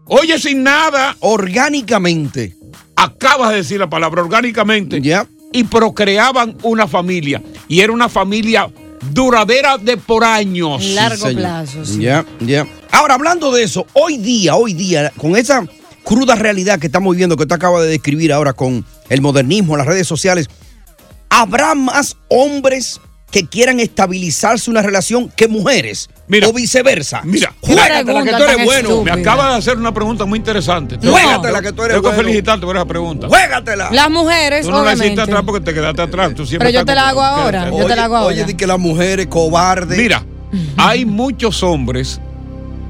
oye, 0.06 0.38
sin 0.38 0.62
nada. 0.62 1.16
Orgánicamente. 1.20 2.56
Acabas 2.96 3.50
de 3.50 3.56
decir 3.56 3.78
la 3.78 3.90
palabra 3.90 4.22
orgánicamente. 4.22 5.00
Ya. 5.02 5.26
Y 5.52 5.64
procreaban 5.64 6.56
una 6.62 6.86
familia. 6.86 7.42
Y 7.68 7.80
era 7.80 7.92
una 7.92 8.08
familia 8.08 8.70
duradera 9.12 9.76
de 9.78 9.96
por 9.96 10.24
años. 10.24 10.82
Largo 10.82 11.30
plazo, 11.32 11.84
sí. 11.84 12.00
Ya, 12.00 12.24
ya. 12.40 12.66
Ahora, 12.90 13.14
hablando 13.14 13.52
de 13.52 13.62
eso, 13.62 13.86
hoy 13.92 14.16
día, 14.16 14.56
hoy 14.56 14.72
día, 14.72 15.12
con 15.16 15.36
esa 15.36 15.66
cruda 16.02 16.34
realidad 16.34 16.78
que 16.78 16.86
estamos 16.86 17.14
viviendo, 17.14 17.36
que 17.36 17.46
tú 17.46 17.54
acabas 17.54 17.82
de 17.82 17.88
describir 17.88 18.32
ahora 18.32 18.54
con 18.54 18.84
el 19.08 19.20
modernismo, 19.20 19.76
las 19.76 19.86
redes 19.86 20.06
sociales, 20.06 20.48
¿habrá 21.30 21.74
más 21.74 22.16
hombres 22.28 23.00
que 23.30 23.46
quieran 23.46 23.80
estabilizarse 23.80 24.70
una 24.70 24.82
relación 24.82 25.28
que 25.36 25.48
mujeres? 25.48 26.08
o 26.44 26.52
viceversa. 26.52 27.20
Mira, 27.22 27.52
juégatela 27.60 28.24
que 28.24 28.30
tú 28.32 28.42
eres 28.42 28.64
bueno. 28.64 29.02
Me 29.04 29.12
acaba 29.12 29.50
de 29.50 29.58
hacer 29.58 29.76
una 29.76 29.94
pregunta 29.94 30.24
muy 30.24 30.38
interesante. 30.40 30.96
Juégatela 30.98 31.62
que 31.62 31.72
tú 31.72 31.82
eres 31.82 31.94
Tengo 31.96 32.02
que 32.10 32.16
bueno. 32.16 32.22
felicitarte 32.24 32.66
por 32.66 32.76
esa 32.76 32.84
pregunta. 32.84 33.28
Juégatela. 33.28 33.90
Las 33.92 34.10
mujeres, 34.10 34.66
Tú 34.66 34.72
no 34.72 34.82
la 34.82 34.90
hiciste 34.94 35.06
obviamente. 35.06 35.22
atrás 35.22 35.42
porque 35.46 35.60
te 35.64 35.72
quedaste 35.74 36.02
atrás. 36.02 36.34
Tú 36.34 36.44
siempre 36.44 36.68
Pero 36.70 36.80
yo 36.80 36.84
te 36.84 36.94
la 36.96 37.08
hago 37.10 37.22
ahora. 37.22 37.70
Yo 37.70 37.86
te 37.86 37.94
la 37.94 38.04
hago 38.06 38.16
ahora. 38.16 38.34
Oye, 38.34 38.44
di 38.44 38.54
que 38.54 38.66
las 38.66 38.78
mujeres 38.78 39.26
cobardes. 39.28 39.96
Mira, 39.98 40.24
hay 40.76 41.04
muchos 41.04 41.62
hombres 41.62 42.20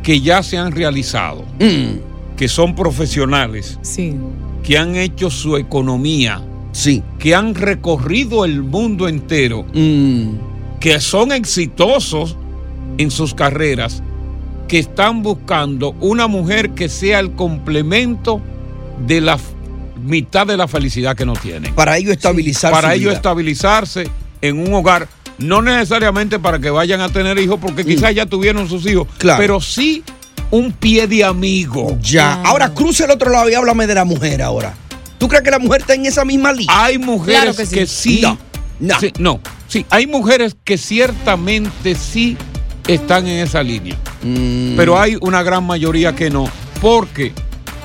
que 0.02 0.20
ya 0.22 0.42
se 0.42 0.56
han 0.56 0.72
realizado, 0.72 1.44
Mm. 1.60 2.36
que 2.38 2.48
son 2.48 2.74
profesionales, 2.74 3.78
Sí. 3.82 4.16
que 4.62 4.78
han 4.78 4.96
hecho 4.96 5.30
su 5.30 5.58
economía, 5.58 6.40
sí. 6.76 7.02
que 7.18 7.34
han 7.34 7.54
recorrido 7.54 8.44
el 8.44 8.62
mundo 8.62 9.08
entero, 9.08 9.64
Mm. 9.72 10.30
que 10.80 11.00
son 11.00 11.32
exitosos 11.32 12.36
en 12.98 13.10
sus 13.10 13.34
carreras, 13.34 14.02
que 14.68 14.78
están 14.78 15.22
buscando 15.22 15.90
una 16.00 16.26
mujer 16.26 16.70
que 16.70 16.88
sea 16.88 17.20
el 17.20 17.32
complemento 17.32 18.40
de 19.06 19.20
la 19.20 19.38
mitad 20.04 20.46
de 20.46 20.56
la 20.56 20.68
felicidad 20.68 21.16
que 21.16 21.24
no 21.24 21.32
tienen. 21.34 21.74
Para 21.74 21.96
ello 21.96 22.12
estabilizar 22.12 22.72
Para 22.72 22.94
ello 22.94 23.08
vida. 23.08 23.16
estabilizarse 23.16 24.08
en 24.42 24.58
un 24.58 24.72
hogar, 24.74 25.08
no 25.38 25.62
necesariamente 25.62 26.38
para 26.38 26.58
que 26.58 26.70
vayan 26.70 27.00
a 27.00 27.08
tener 27.08 27.38
hijos, 27.38 27.58
porque 27.60 27.84
quizás 27.84 28.14
ya 28.14 28.26
tuvieron 28.26 28.68
sus 28.68 28.86
hijos, 28.86 29.06
Mm. 29.06 29.18
Claro. 29.18 29.38
pero 29.40 29.60
sí 29.60 30.02
un 30.50 30.72
pie 30.72 31.06
de 31.06 31.24
amigo. 31.24 31.98
Ya. 32.00 32.34
Ahora 32.42 32.72
cruza 32.72 33.04
el 33.04 33.10
otro 33.10 33.30
lado 33.30 33.48
y 33.50 33.54
háblame 33.54 33.86
de 33.86 33.94
la 33.94 34.04
mujer 34.04 34.42
ahora. 34.42 34.74
¿Tú 35.18 35.28
crees 35.28 35.42
que 35.42 35.50
la 35.50 35.58
mujer 35.58 35.80
está 35.82 35.94
en 35.94 36.06
esa 36.06 36.24
misma 36.24 36.52
liga? 36.52 36.72
Hay 36.84 36.98
mujeres 36.98 37.56
que 37.70 37.86
sí. 37.86 38.20
No. 38.22 38.38
No. 38.78 39.00
Sí, 39.00 39.10
no, 39.18 39.40
sí, 39.68 39.86
hay 39.88 40.06
mujeres 40.06 40.54
que 40.62 40.76
ciertamente 40.76 41.94
sí 41.94 42.36
están 42.86 43.26
en 43.26 43.38
esa 43.46 43.62
línea. 43.62 43.96
Mm. 44.22 44.76
Pero 44.76 45.00
hay 45.00 45.16
una 45.22 45.42
gran 45.42 45.64
mayoría 45.64 46.14
que 46.14 46.28
no, 46.28 46.46
porque 46.82 47.32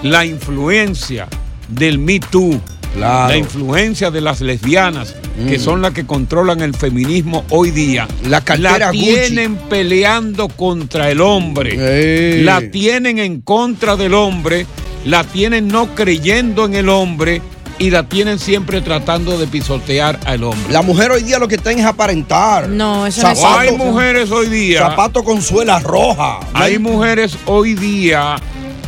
la 0.03 0.25
influencia 0.25 1.27
del 1.69 1.97
Me 1.97 2.19
Too, 2.19 2.59
Claro. 2.93 3.29
la 3.29 3.37
influencia 3.37 4.11
de 4.11 4.19
las 4.19 4.41
lesbianas, 4.41 5.15
que 5.47 5.57
Mm. 5.57 5.61
son 5.61 5.81
las 5.81 5.93
que 5.93 6.05
controlan 6.05 6.59
el 6.59 6.73
feminismo 6.75 7.45
hoy 7.49 7.71
día, 7.71 8.05
La 8.27 8.41
Gucci. 8.41 8.99
tienen 8.99 9.55
peleando 9.69 10.49
contra 10.49 11.09
el 11.09 11.21
hombre, 11.21 12.43
la 12.43 12.59
tienen 12.69 13.17
en 13.17 13.39
contra 13.39 13.95
del 13.95 14.13
hombre, 14.13 14.65
la 15.05 15.23
tienen 15.23 15.67
no 15.67 15.93
creyendo 15.95 16.65
en 16.65 16.75
el 16.75 16.89
hombre 16.89 17.41
y 17.79 17.89
la 17.89 18.03
tienen 18.03 18.37
siempre 18.37 18.81
tratando 18.81 19.37
de 19.39 19.47
pisotear 19.47 20.19
al 20.25 20.43
hombre. 20.43 20.71
La 20.71 20.83
mujer 20.83 21.09
hoy 21.11 21.23
día 21.23 21.39
lo 21.39 21.47
que 21.47 21.55
está 21.55 21.71
es 21.71 21.83
aparentar. 21.83 22.69
No, 22.69 23.07
eso 23.07 23.21
Zapato- 23.21 23.57
hay 23.57 23.75
mujeres 23.75 24.29
hoy 24.29 24.49
día. 24.49 24.79
Zapato 24.89 25.23
con 25.23 25.41
suela 25.41 25.79
roja. 25.79 26.39
Hay 26.53 26.77
mujeres 26.77 27.35
hoy 27.47 27.73
día 27.73 28.35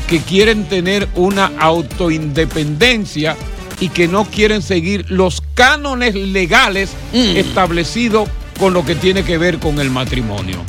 que 0.08 0.20
quieren 0.20 0.66
tener 0.66 1.08
una 1.16 1.52
autoindependencia 1.60 3.36
y 3.80 3.90
que 3.90 4.08
no 4.08 4.26
quieren 4.26 4.62
seguir 4.62 5.06
los 5.10 5.42
cánones 5.56 6.14
legales 6.16 6.92
Mm. 7.14 7.38
establecidos 7.38 8.30
con 8.60 8.74
lo 8.74 8.86
que 8.86 8.94
tiene 8.96 9.24
que 9.24 9.38
ver 9.40 9.58
con 9.58 9.80
el 9.80 9.90
matrimonio. 9.90 10.64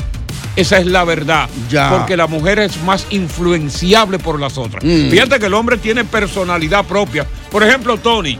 Esa 0.57 0.79
es 0.79 0.87
la 0.87 1.05
verdad. 1.05 1.49
Ya. 1.69 1.90
Porque 1.90 2.17
la 2.17 2.27
mujer 2.27 2.59
es 2.61 2.81
más 2.83 3.07
influenciable 3.11 4.19
por 4.19 4.38
las 4.40 4.57
otras. 4.59 4.85
Mm. 4.85 5.11
Fíjate 5.11 5.38
que 5.40 5.47
el 5.47 5.55
hombre 5.55 5.77
tiene 5.79 6.05
personalidad 6.05 6.85
propia. 6.85 7.27
Por 7.51 7.62
ejemplo, 7.62 7.97
Tony. 7.99 8.38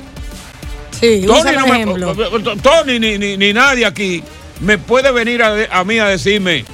Sí, 0.92 1.24
Tony, 1.27 1.42
no 1.57 1.64
el 1.64 1.70
me- 1.70 1.83
ejemplo. 1.83 2.57
Tony 2.62 2.98
ni, 3.00 3.18
ni- 3.18 3.37
ni 3.37 3.53
nadie 3.53 3.85
aquí 3.85 4.22
me 4.61 4.79
puede 4.79 5.11
venir 5.12 5.42
a, 5.42 5.85
mí 5.85 5.98
a 5.98 6.07
decirme, 6.07 6.64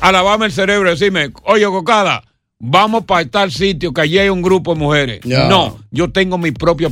a 0.00 0.10
lavarme 0.12 0.46
el 0.46 0.52
cerebro, 0.52 0.88
decirme, 0.88 1.30
oye, 1.44 1.66
Cocada, 1.66 2.22
vamos 2.58 3.04
para 3.04 3.28
tal 3.28 3.52
sitio 3.52 3.92
que 3.92 4.00
allí 4.00 4.18
hay 4.18 4.30
un 4.30 4.40
grupo 4.40 4.72
de 4.74 4.80
mujeres. 4.80 5.20
No, 5.24 5.78
yo 5.90 6.10
tengo 6.10 6.38
mi 6.38 6.52
propia 6.52 6.88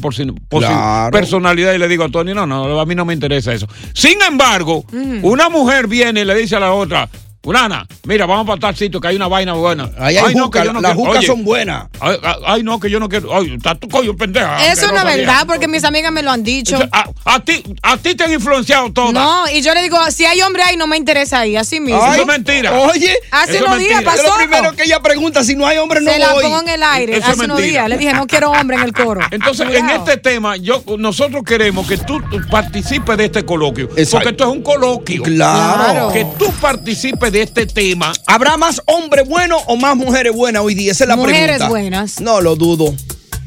Claro. 0.51 1.11
personalidad 1.11 1.73
y 1.73 1.79
le 1.79 1.89
digo 1.89 2.05
a 2.05 2.11
Tony, 2.11 2.35
no, 2.35 2.47
no, 2.47 2.79
a 2.79 2.85
mí 2.87 2.95
no 2.95 3.07
me 3.07 3.15
interesa 3.15 3.55
eso. 3.55 3.67
Sin 3.95 4.21
embargo, 4.21 4.85
Mm. 4.93 5.21
una 5.25 5.49
mujer 5.49 5.87
viene 5.89 6.21
y 6.21 6.25
le 6.27 6.35
dice 6.35 6.57
a 6.57 6.61
la 6.61 6.73
otra, 6.75 7.09
Fulana, 7.45 7.87
mira, 8.05 8.25
vamos 8.25 8.47
para 8.47 8.59
tal 8.59 8.75
sitio 8.75 8.99
que 8.99 9.09
hay 9.09 9.17
una 9.17 9.29
vaina 9.29 9.53
buena. 9.53 9.91
Ahí 9.99 10.17
hay 10.17 10.35
no, 10.35 10.45
juca, 10.45 10.61
que 10.63 10.67
yo 10.67 10.73
no 10.73 10.81
las 10.81 10.93
quiero- 10.95 11.07
jucas 11.07 11.19
oye, 11.19 11.27
son 11.27 11.45
buenas. 11.45 11.85
Ay, 12.01 12.17
ay, 12.23 12.35
ay, 12.47 12.63
no, 12.63 12.81
que 12.81 12.89
yo 12.89 12.99
no 12.99 13.07
quiero. 13.09 13.37
Ay, 13.37 13.53
está 13.55 13.75
tu 13.75 13.87
coño 13.87 14.17
pendeja. 14.17 14.73
Eso 14.73 14.91
no 14.91 14.97
es 14.97 15.05
verdad, 15.17 15.45
porque 15.47 15.69
mis 15.69 15.85
amigas 15.85 16.11
me 16.11 16.23
lo 16.23 16.31
han 16.31 16.43
dicho. 16.43 16.79
A, 16.91 17.11
a 17.27 17.41
ti, 17.41 17.63
a 17.83 17.99
ti 17.99 18.15
te 18.15 18.25
han 18.25 18.33
influenciado 18.33 18.91
todas. 18.95 19.13
No, 19.13 19.45
y 19.51 19.61
yo 19.61 19.75
le 19.75 19.83
digo, 19.83 19.99
si 20.11 20.25
hay 20.25 20.41
hombre 20.41 20.63
ahí, 20.63 20.79
no 20.79 20.87
me 20.87 20.97
interesa 20.97 21.41
ahí, 21.41 21.55
así 21.55 21.81
mismo. 21.81 22.03
Ay, 22.03 22.13
Eso 22.13 22.23
es 22.23 22.27
mentira. 22.27 22.73
Oye, 22.81 23.15
hace 23.31 23.63
unos 23.63 23.79
días 23.79 24.03
pasó. 24.03 24.23
Lo 24.27 24.37
primero 24.37 24.73
que 24.73 24.85
ella 24.85 25.03
pregunta, 25.03 25.45
si 25.45 25.55
no 25.55 25.67
hay 25.67 25.77
hombre, 25.77 26.01
no 26.01 26.11
Se 26.11 26.19
la 26.19 26.33
voy. 26.33 26.45
pongo 26.45 26.63
en 26.63 26.69
el 26.71 26.83
aire, 26.83 27.13
Eso 27.19 27.27
es 27.27 27.29
hace 27.35 27.45
unos 27.45 27.59
mentira. 27.59 27.83
días. 27.83 27.89
Le 27.91 27.99
dije, 27.99 28.15
no 28.15 28.27
quiero 28.27 28.53
hombre 28.53 28.79
en 28.79 28.85
el 28.85 28.95
coro. 28.95 29.21
Entonces, 29.31 29.69
en 29.71 29.91
este 29.91 30.17
tema, 30.17 30.57
yo, 30.57 30.83
nosotros 30.99 31.43
queremos 31.45 31.87
que 31.87 31.99
tú 31.99 32.23
participes 32.51 33.19
de 33.19 33.27
este 33.27 33.45
coloquio. 33.45 33.91
Exacto. 33.97 34.11
Porque 34.13 34.29
esto 34.31 34.45
es 34.45 34.51
un 34.51 34.63
coloquio. 34.63 35.23
Claro. 35.25 36.11
Que 36.11 36.25
tú 36.39 36.51
participes 36.61 37.34
de 37.35 37.43
este 37.43 37.67
tema. 37.67 38.13
¿Habrá 38.29 38.57
más 38.57 38.81
hombres 38.87 39.29
buenos 39.29 39.61
o 39.67 39.77
más 39.77 39.97
mujeres 39.97 40.33
buenas 40.33 40.63
hoy 40.63 40.75
día? 40.77 40.93
Esa 40.93 41.03
es 41.05 41.09
la 41.09 41.17
Mujeres 41.17 41.41
pregunta. 41.57 41.69
buenas. 41.69 42.21
No 42.21 42.41
lo 42.41 42.55
dudo. 42.55 42.95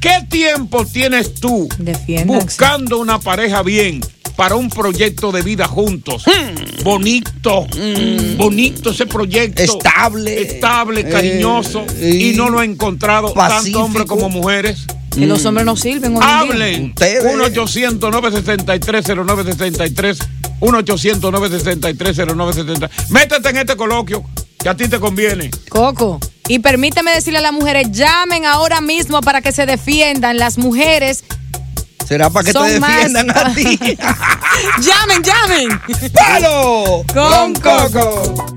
¿Qué 0.02 0.26
tiempo 0.30 0.86
tienes 0.86 1.34
tú 1.36 1.70
buscando 2.26 3.00
una 3.00 3.18
pareja 3.20 3.64
bien 3.64 4.02
para 4.36 4.56
un 4.56 4.70
proyecto 4.70 5.32
de 5.32 5.42
vida 5.42 5.68
juntos? 5.68 6.26
Hmm. 6.28 6.84
Bonito, 6.84 7.66
bonito 8.38 8.92
ese 8.92 9.06
proyecto. 9.06 9.64
Estable. 9.64 10.42
Estable, 10.42 11.02
Eh, 11.02 11.10
cariñoso. 11.10 11.86
eh, 12.00 12.32
y 12.34 12.36
no 12.36 12.50
lo 12.50 12.62
he 12.62 12.66
encontrado 12.66 13.34
pacífico. 13.34 13.64
tanto 13.80 13.86
hombres 13.86 14.06
como 14.06 14.30
mujeres. 14.30 14.86
Que 15.18 15.26
los 15.26 15.44
hombres 15.46 15.66
no 15.66 15.76
sirven 15.76 16.16
hoy. 16.16 16.22
Hablen. 16.24 16.90
Ustedes. 16.90 17.24
1-800-963-0963. 17.26 20.18
1-800-963-0963. 20.60 22.90
Métete 23.10 23.50
en 23.50 23.58
este 23.58 23.76
coloquio 23.76 24.24
que 24.60 24.70
a 24.70 24.76
ti 24.76 24.88
te 24.88 25.00
conviene. 25.00 25.50
Coco. 25.70 26.20
Y 26.48 26.60
permíteme 26.60 27.12
decirle 27.12 27.40
a 27.40 27.42
las 27.42 27.54
mujeres, 27.54 27.92
llamen 27.92 28.46
ahora 28.46 28.80
mismo 28.80 29.22
para 29.22 29.42
que 29.42 29.52
se 29.52 29.66
defiendan. 29.66 30.38
Las 30.38 30.58
mujeres 30.58 31.24
¿Será 32.08 32.30
para 32.30 32.46
que 32.46 32.54
te 32.54 32.60
Son 32.60 32.80
más- 32.80 32.96
defiendan 32.96 33.30
a 33.32 33.54
ti? 33.54 33.78
llamen, 34.82 35.22
llamen. 35.24 35.68
¡Palo! 36.14 37.04
Con 37.14 37.54
Coco. 37.56 38.54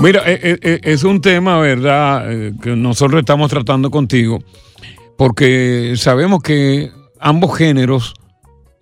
Mira, 0.00 0.22
eh, 0.26 0.40
eh, 0.42 0.58
eh, 0.62 0.80
es 0.82 1.04
un 1.04 1.20
tema, 1.20 1.60
¿verdad?, 1.60 2.24
que 2.60 2.70
nosotros 2.70 3.20
estamos 3.20 3.48
tratando 3.50 3.88
contigo, 3.88 4.42
porque 5.22 5.94
sabemos 5.98 6.42
que 6.42 6.90
ambos 7.20 7.56
géneros, 7.56 8.14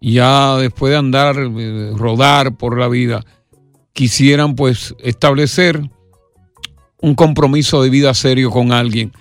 ya 0.01 0.57
después 0.57 0.91
de 0.91 0.97
andar, 0.97 1.37
eh, 1.37 1.93
rodar 1.95 2.57
por 2.57 2.79
la 2.79 2.89
vida, 2.89 3.27
quisieran 3.93 4.55
pues 4.55 4.95
establecer 5.01 5.83
un 7.03 7.15
compromiso 7.15 7.83
de 7.83 7.91
vida 7.91 8.15
serio 8.15 8.51
con 8.51 8.73
alguien. 8.73 9.13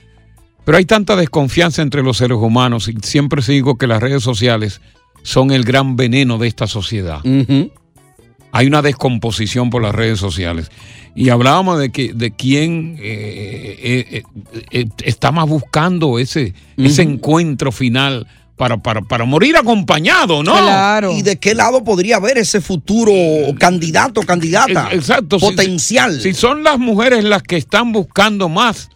Pero 0.64 0.78
hay 0.78 0.86
tanta 0.86 1.18
desconfianza 1.18 1.82
entre 1.82 2.04
los 2.04 2.16
seres 2.16 2.38
humanos 2.38 2.88
y 2.88 2.96
siempre 3.02 3.42
digo 3.46 3.78
que 3.78 3.88
las 3.88 4.02
redes 4.02 4.24
sociales 4.24 4.80
son 5.22 5.52
el 5.52 5.66
gran 5.66 5.98
veneno 5.98 6.38
de 6.38 6.48
esta 6.48 6.68
sociedad. 6.68 7.20
Hay 8.52 8.68
una 8.68 8.82
descomposición 8.82 9.70
por 9.70 9.82
las 9.82 9.94
redes 9.94 10.20
sociales. 10.20 10.72
Y 11.16 11.30
hablábamos 11.30 11.80
de 11.80 11.92
que 11.92 12.14
de 12.14 12.32
quién 12.32 12.96
eh, 13.00 13.78
eh, 13.82 14.24
eh, 14.52 14.64
eh, 14.72 14.86
está 15.04 15.32
más 15.32 15.48
buscando 15.48 16.18
ese, 16.20 16.54
ese 16.78 17.02
encuentro 17.02 17.72
final 17.72 18.26
para, 18.56 18.78
para, 18.78 19.02
para 19.02 19.26
morir 19.26 19.56
acompañado, 19.58 20.44
¿no? 20.44 20.54
¿Y 21.14 21.22
de 21.22 21.38
qué 21.38 21.56
lado 21.56 21.84
podría 21.84 22.18
haber 22.18 22.38
ese 22.38 22.60
futuro 22.62 23.12
candidato, 23.58 24.22
candidata? 24.22 24.90
Exacto. 24.92 25.40
si- 25.40 25.46
Potencial. 25.46 26.20
Si, 26.22 26.34
son 26.34 26.64
las 26.64 26.78
mujeres 26.80 27.24
las 27.24 27.42
que 27.44 27.58
están 27.58 27.92
buscando 27.92 28.50
más, 28.50 28.90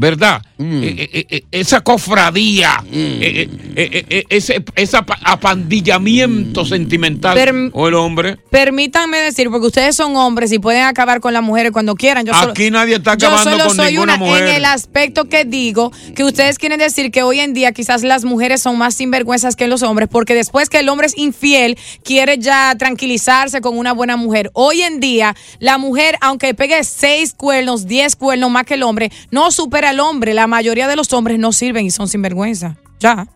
¿verdad? 0.00 0.40
Mm. 0.58 0.82
Eh, 0.82 1.10
eh, 1.12 1.26
eh, 1.28 1.42
esa 1.50 1.80
cofradía, 1.80 2.82
eh, 2.92 3.48
eh, 3.76 4.06
eh, 4.10 4.24
eh, 4.30 4.62
ese 4.76 5.02
pa- 5.02 5.18
apandillamiento 5.24 6.64
sentimental. 6.64 7.36
Perm- 7.36 7.70
o 7.72 7.88
el 7.88 7.94
hombre. 7.94 8.36
Permítanme 8.50 9.18
decir, 9.18 9.50
porque 9.50 9.66
ustedes 9.66 9.96
son 9.96 10.14
hombres 10.16 10.52
y 10.52 10.58
pueden 10.60 10.84
acabar 10.84 11.20
con 11.20 11.32
las 11.32 11.42
mujeres 11.42 11.72
cuando 11.72 11.96
quieran. 11.96 12.24
Yo 12.24 12.32
solo- 12.32 12.52
Aquí 12.52 12.70
nadie 12.70 12.94
está 12.96 13.16
Yo 13.16 13.26
acabando 13.28 13.50
solo 13.50 13.64
con 13.66 13.76
soy 13.76 13.92
ninguna 13.92 14.14
una 14.14 14.24
mujer. 14.24 14.42
en 14.48 14.54
el 14.54 14.64
aspecto 14.66 15.24
que 15.28 15.44
digo 15.44 15.90
que 16.14 16.22
ustedes 16.24 16.58
quieren 16.58 16.78
decir 16.78 17.10
que 17.10 17.22
hoy 17.24 17.40
en 17.40 17.54
día 17.54 17.72
quizás 17.72 18.02
las 18.04 18.24
mujeres 18.24 18.62
son 18.62 18.78
más 18.78 18.94
sinvergüenzas 18.94 19.56
que 19.56 19.66
los 19.66 19.82
hombres 19.82 20.08
porque 20.10 20.34
después 20.34 20.68
que 20.68 20.78
el 20.78 20.88
hombre 20.88 21.08
es 21.08 21.18
infiel 21.18 21.76
quiere 22.04 22.38
ya 22.38 22.74
tranquilizarse 22.78 23.60
con 23.60 23.76
una 23.76 23.92
buena 23.92 24.16
mujer. 24.16 24.50
Hoy 24.54 24.82
en 24.82 25.00
día 25.00 25.34
la 25.58 25.76
mujer 25.78 26.16
aunque 26.20 26.54
pegue 26.54 26.84
seis 26.84 27.34
cuernos, 27.34 27.86
diez 27.86 28.14
cuernos 28.16 28.50
más 28.50 28.64
que 28.64 28.74
el 28.74 28.82
hombre, 28.84 29.10
no 29.30 29.50
supera 29.50 29.87
al 29.88 30.00
hombre. 30.00 30.34
La 30.34 30.46
mayoría 30.46 30.86
de 30.88 30.96
los 30.96 31.12
hombres 31.12 31.38
no 31.38 31.52
sirven 31.52 31.86
y 31.86 31.90
son 31.90 32.08
sinvergüenza. 32.08 32.76
Ya. 33.00 33.26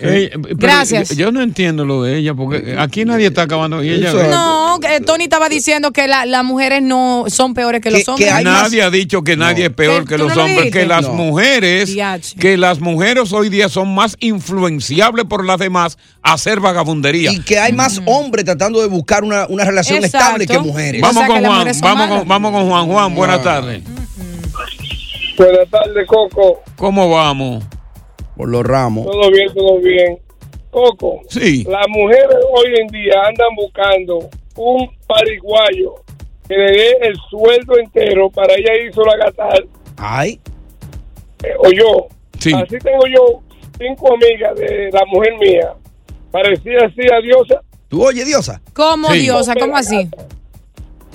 Eh, 0.00 0.30
pero 0.32 0.56
Gracias. 0.56 1.16
Yo, 1.16 1.32
no 1.32 1.42
entiendo 1.42 1.84
lo 1.84 2.04
de 2.04 2.16
ella, 2.16 2.32
porque 2.32 2.76
aquí 2.78 3.04
nadie 3.04 3.26
está 3.26 3.42
acabando. 3.42 3.82
Y 3.82 3.90
ella, 3.90 4.12
No, 4.30 4.78
que 4.80 5.00
Tony 5.00 5.24
estaba 5.24 5.48
diciendo 5.48 5.92
que 5.92 6.06
la- 6.06 6.26
las 6.26 6.44
mujeres 6.44 6.80
no 6.80 7.24
son 7.26 7.54
peores 7.54 7.80
que, 7.80 7.90
los 7.90 8.06
hombres. 8.08 8.32
nadie 8.44 8.82
ha 8.82 8.90
dicho 8.90 9.22
que 9.22 9.36
nadie 9.36 9.66
es 9.66 9.70
peor 9.72 10.06
¿Que 10.06 10.16
los 10.16 10.34
no 10.34 10.44
hombres, 10.44 10.70
que 10.72 10.86
las 10.86 11.02
No. 11.02 11.14
mujeres, 11.14 11.92
Diache. 11.92 12.36
que 12.38 12.56
las 12.56 12.78
mujeres 12.80 13.32
hoy 13.32 13.48
día 13.48 13.68
son 13.68 13.92
más 13.94 14.16
influenciables 14.20 15.24
por 15.26 15.44
las 15.44 15.58
demás 15.58 15.98
a 16.22 16.34
hacer 16.34 16.60
vagabundería. 16.60 17.32
Y 17.32 17.40
que 17.40 17.58
hay 17.58 17.72
más 17.72 18.00
hombres 18.06 18.44
tratando 18.44 18.80
de 18.80 18.86
buscar 18.86 19.24
una, 19.24 19.46
una 19.48 19.64
relación 19.64 19.98
Exacto. 20.04 20.18
estable 20.18 20.46
que 20.46 20.58
mujeres. 20.60 21.00
Vamos 21.02 21.26
con 21.26 21.44
Juan, 21.44 21.68
vamos 21.82 22.08
con, 22.20 22.28
vamos 22.28 22.52
con 22.52 22.68
Juan. 22.68 22.86
Juan, 22.86 23.14
buenas 23.16 23.42
tardes. 23.42 23.82
Buenas 25.36 25.68
tardes, 25.70 26.06
Coco. 26.06 26.62
¿Cómo 26.76 27.10
vamos? 27.10 27.64
Por 28.36 28.48
los 28.48 28.64
ramos. 28.64 29.06
Todo 29.06 29.30
bien, 29.30 29.52
todo 29.54 29.78
bien. 29.78 30.18
Coco. 30.70 31.20
Sí. 31.28 31.64
Las 31.64 31.86
mujeres 31.88 32.36
hoy 32.52 32.74
en 32.80 32.86
día 32.88 33.14
andan 33.26 33.54
buscando 33.56 34.28
un 34.56 34.88
pariguayo 35.06 35.94
que 36.48 36.56
le 36.56 36.72
dé 36.72 36.96
el 37.02 37.16
sueldo 37.30 37.78
entero 37.78 38.30
para 38.30 38.54
ella 38.54 38.74
ir 38.84 38.92
solo 38.92 39.12
a 39.12 39.16
gastar. 39.16 39.64
Ay. 39.96 40.40
o 41.58 41.70
yo. 41.70 42.06
Sí. 42.38 42.52
Así 42.54 42.78
tengo 42.78 43.06
yo 43.06 43.42
cinco 43.78 44.14
amigas 44.14 44.54
de 44.56 44.90
la 44.92 45.04
mujer 45.06 45.34
mía. 45.38 45.74
Parecía 46.30 46.78
así 46.86 47.00
a 47.12 47.20
diosa. 47.20 47.60
¿Tú 47.88 48.04
oye, 48.04 48.24
diosa? 48.24 48.60
¿Cómo, 48.72 49.08
Sí. 49.10 49.20
diosa? 49.20 49.54
¿Cómo 49.54 49.76
así? 49.76 50.08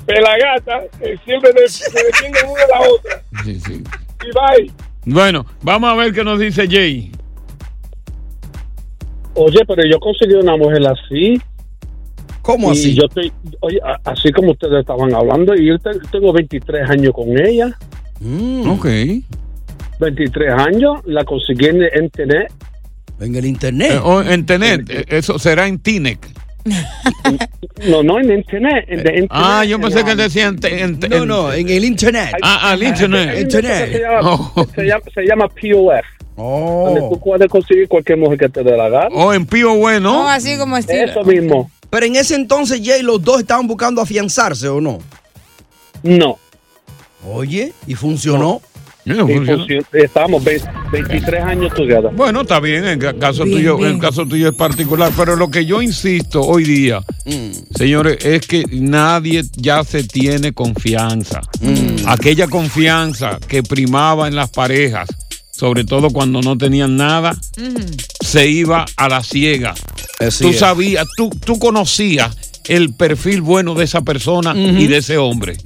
Pelagata, 0.06 0.82
que 0.98 1.18
siempre 1.26 1.52
se 1.68 2.04
defienden 2.04 2.50
una 2.50 2.62
de 2.62 2.68
la 2.68 2.80
otra. 2.90 3.24
Sí, 3.44 3.60
sí. 3.60 3.84
Bye. 4.22 4.72
Bueno, 5.06 5.46
vamos 5.62 5.90
a 5.92 5.96
ver 5.96 6.14
qué 6.14 6.24
nos 6.24 6.40
dice 6.40 6.68
Jay. 6.68 7.12
Oye, 9.36 9.60
pero 9.68 9.84
yo 9.90 10.00
conseguí 10.00 10.34
una 10.36 10.58
mujer 10.58 10.82
así. 10.88 11.40
¿Cómo 12.42 12.70
Y 12.70 12.72
así? 12.72 12.96
Yo 12.96 13.04
estoy, 13.08 13.32
oye, 13.62 13.80
así 14.04 14.32
como 14.32 14.52
ustedes 14.52 14.80
estaban 14.82 15.14
hablando, 15.14 15.54
y 15.56 15.68
yo 15.68 15.78
te- 15.80 16.00
tengo 16.12 16.34
23 16.34 16.90
años 16.90 17.14
con 17.14 17.38
ella. 17.38 17.78
Mm. 18.20 18.70
Ok. 18.70 18.86
23 20.00 20.52
años, 20.54 21.00
la 21.06 21.24
conseguí 21.24 21.66
en 21.68 21.84
internet. 22.04 22.52
En 23.20 23.36
el 23.36 23.46
internet. 23.46 24.02
Eh, 24.04 24.34
en 24.34 24.46
Tenet, 24.46 24.90
eh, 24.90 25.06
eso 25.10 25.38
será 25.38 25.68
en 25.68 25.80
Tinec. 25.80 26.20
No, 27.88 28.04
no, 28.04 28.20
en 28.20 28.32
internet. 28.32 28.86
En 28.88 28.98
de 29.04 29.10
internet 29.20 29.28
Ah, 29.32 29.64
yo 29.66 29.80
pensé 29.80 30.00
en 30.02 30.06
que 30.06 30.16
decía 30.16 30.48
en, 30.48 30.60
en- 30.64 31.00
No, 31.10 31.26
no, 31.26 31.54
en 31.54 31.70
el 31.70 31.86
internet. 31.86 32.32
Ah, 32.42 32.72
al 32.72 32.84
internet. 32.84 33.30
Una 33.30 33.44
cosa 33.46 33.62
que 33.62 33.92
Se 33.94 34.00
llama, 34.00 34.66
se 34.76 34.84
llama, 34.84 35.04
se 35.14 35.22
llama 35.24 35.48
POF. 35.48 36.06
Oh. 36.36 36.86
Donde 36.86 37.02
tú 37.02 37.20
puedes 37.20 37.48
conseguir 37.50 37.88
cualquier 37.88 38.18
mujer 38.18 38.38
que 38.40 38.50
te 38.50 38.64
dé 38.64 38.76
la 38.78 38.90
gana. 38.90 39.10
O 39.14 39.34
en 39.34 39.46
Bueno. 39.46 40.14
No, 40.14 40.30
así 40.30 40.58
como 40.58 40.78
estilo. 40.78 41.04
Eso 41.04 41.24
mismo. 41.24 41.70
Pero 41.90 42.06
en 42.06 42.16
ese 42.16 42.36
entonces, 42.36 42.82
Jay, 42.84 43.02
los 43.02 43.22
dos 43.22 43.40
estaban 43.42 43.68
buscando 43.68 44.02
afianzarse, 44.02 44.68
¿o 44.68 44.80
no? 44.80 45.00
No. 46.04 46.38
Oye, 47.28 47.74
¿y 47.88 47.96
funcionó? 47.96 48.62
Estábamos 49.94 50.44
20 50.44 50.70
23 50.92 51.44
años 51.44 51.74
together. 51.74 52.12
Bueno, 52.14 52.42
está 52.42 52.60
bien, 52.60 52.86
en 52.86 53.02
el 53.02 53.18
caso 53.20 53.44
Bien, 53.44 53.58
tuyo, 53.58 53.78
bien. 53.78 53.92
el 53.92 54.00
caso 54.00 54.26
tuyo 54.26 54.50
es 54.50 54.56
particular, 54.56 55.12
pero 55.16 55.36
lo 55.36 55.50
que 55.50 55.66
yo 55.66 55.82
insisto 55.82 56.42
hoy 56.42 56.64
día, 56.64 57.02
señores, 57.76 58.24
es 58.26 58.46
que 58.48 58.64
nadie 58.72 59.44
ya 59.56 59.84
se 59.84 60.04
tiene 60.04 60.54
confianza. 60.54 61.42
Aquella 62.08 62.48
confianza 62.48 63.40
que 63.48 63.64
primaba 63.64 64.28
en 64.28 64.36
las 64.36 64.50
parejas, 64.50 65.10
sobre 65.52 65.84
todo 65.84 66.10
cuando 66.10 66.42
no 66.42 66.58
tenían 66.58 66.98
nada, 66.98 67.38
se 68.26 68.48
iba 68.48 68.86
a 68.96 69.10
la 69.10 69.24
ciega. 69.24 69.74
Así 70.20 70.44
tú 70.44 70.50
es. 70.50 70.60
sabías, 70.60 71.06
tú, 71.16 71.30
tú 71.46 71.60
conocías 71.60 72.36
el 72.68 72.94
perfil 72.94 73.42
bueno 73.42 73.74
de 73.74 73.86
esa 73.86 74.02
persona 74.02 74.54
y 74.56 74.88
de 74.88 74.98
ese 74.98 75.18
hombre. 75.18 75.58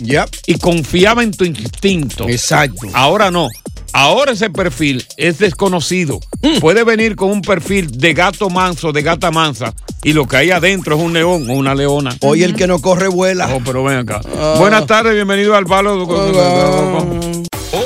Y 0.47 0.55
confiaba 0.55 1.23
en 1.23 1.31
tu 1.31 1.45
instinto. 1.45 2.27
Exacto. 2.29 2.87
Ahora 2.93 3.31
no. 3.31 3.49
Ahora 3.95 4.31
ese 4.31 4.49
perfil 4.49 5.05
es 5.17 5.37
desconocido. 5.37 6.19
Puede 6.59 6.83
venir 6.83 7.15
con 7.15 7.29
un 7.29 7.41
perfil 7.41 7.91
de 7.91 8.13
gato 8.13 8.49
manso, 8.49 8.91
de 8.91 9.03
gata 9.03 9.29
mansa, 9.29 9.73
y 10.03 10.13
lo 10.13 10.27
que 10.27 10.37
hay 10.37 10.51
adentro 10.51 10.95
es 10.95 11.01
un 11.01 11.13
león 11.13 11.47
o 11.49 11.53
una 11.53 11.75
leona. 11.75 12.15
Hoy 12.21 12.41
el 12.41 12.55
que 12.55 12.65
no 12.65 12.81
corre 12.81 13.07
vuela. 13.07 13.53
Oh, 13.53 13.61
pero 13.63 13.83
ven 13.83 13.99
acá. 13.99 14.21
Ah. 14.35 14.55
Buenas 14.57 14.87
tardes, 14.87 15.13
bienvenido 15.13 15.55
al 15.55 15.65
Palo. 15.65 16.07